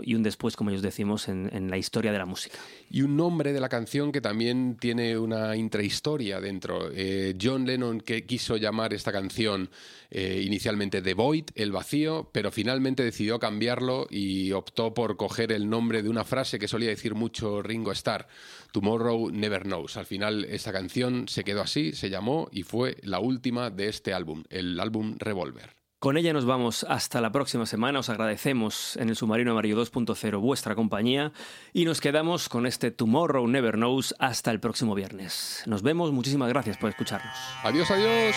y 0.03 0.15
un 0.15 0.23
después, 0.23 0.57
como 0.57 0.71
ellos 0.71 0.83
decimos, 0.83 1.29
en, 1.29 1.51
en 1.53 1.71
la 1.71 1.79
historia 1.79 2.13
de 2.13 2.19
la 2.19 2.27
música. 2.27 2.59
Y 2.91 3.03
un 3.03 3.17
nombre 3.17 3.53
de 3.53 3.61
la 3.61 3.69
canción 3.69 4.13
que 4.13 4.21
también 4.21 4.77
tiene 4.79 5.19
una 5.19 5.57
intrahistoria 5.57 6.41
dentro. 6.41 6.91
Eh, 6.93 7.37
John 7.41 7.67
Lennon 7.67 8.01
que 8.01 8.25
quiso 8.25 8.57
llamar 8.57 8.95
esta 8.95 9.13
canción 9.13 9.71
eh, 10.11 10.43
inicialmente 10.45 11.03
The 11.03 11.15
Void, 11.15 11.47
el 11.55 11.73
vacío, 11.73 12.31
pero 12.33 12.51
finalmente 12.53 13.03
decidió 13.03 13.39
cambiarlo 13.39 14.07
y 14.11 14.53
optó 14.53 14.95
por 14.95 15.17
coger 15.17 15.51
el 15.53 15.69
nombre 15.69 16.03
de 16.03 16.09
una 16.09 16.25
frase 16.25 16.59
que 16.59 16.69
solía 16.69 16.91
decir 16.91 17.15
mucho 17.15 17.63
Ringo 17.63 17.93
Starr, 17.93 18.27
Tomorrow 18.73 19.31
Never 19.31 19.65
Knows. 19.65 19.97
Al 19.97 20.07
final 20.07 20.45
esta 20.45 20.73
canción 20.73 21.27
se 21.29 21.43
quedó 21.43 21.63
así, 21.63 21.93
se 21.93 22.11
llamó 22.11 22.49
y 22.53 22.63
fue 22.63 22.97
la 23.03 23.19
última 23.19 23.71
de 23.71 23.89
este 23.89 24.13
álbum, 24.13 24.45
el 24.51 24.79
álbum 24.79 25.17
Revolver. 25.19 25.74
Con 26.05 26.19
ella 26.19 26.35
nos 26.35 26.45
vamos 26.45 26.85
hasta 26.87 27.23
la 27.23 27.33
próxima 27.33 27.65
semana. 27.65 28.01
Os 28.01 28.11
agradecemos 28.11 28.99
en 28.99 29.09
el 29.09 29.17
Submarino 29.17 29.53
Amarillo 29.53 29.83
2.0 29.83 30.39
vuestra 30.39 30.75
compañía 30.75 31.33
y 31.73 31.87
nos 31.87 32.03
quedamos 32.03 32.51
con 32.51 32.67
este 32.67 32.91
Tomorrow 32.91 33.49
Never 33.49 33.77
Knows 33.77 34.15
hasta 34.19 34.51
el 34.51 34.61
próximo 34.61 34.95
viernes. 34.95 35.63
Nos 35.65 35.81
vemos, 35.81 36.13
muchísimas 36.13 36.51
gracias 36.51 36.77
por 36.77 36.91
escucharnos. 36.91 37.35
Adiós, 37.63 37.91
adiós. 37.91 38.37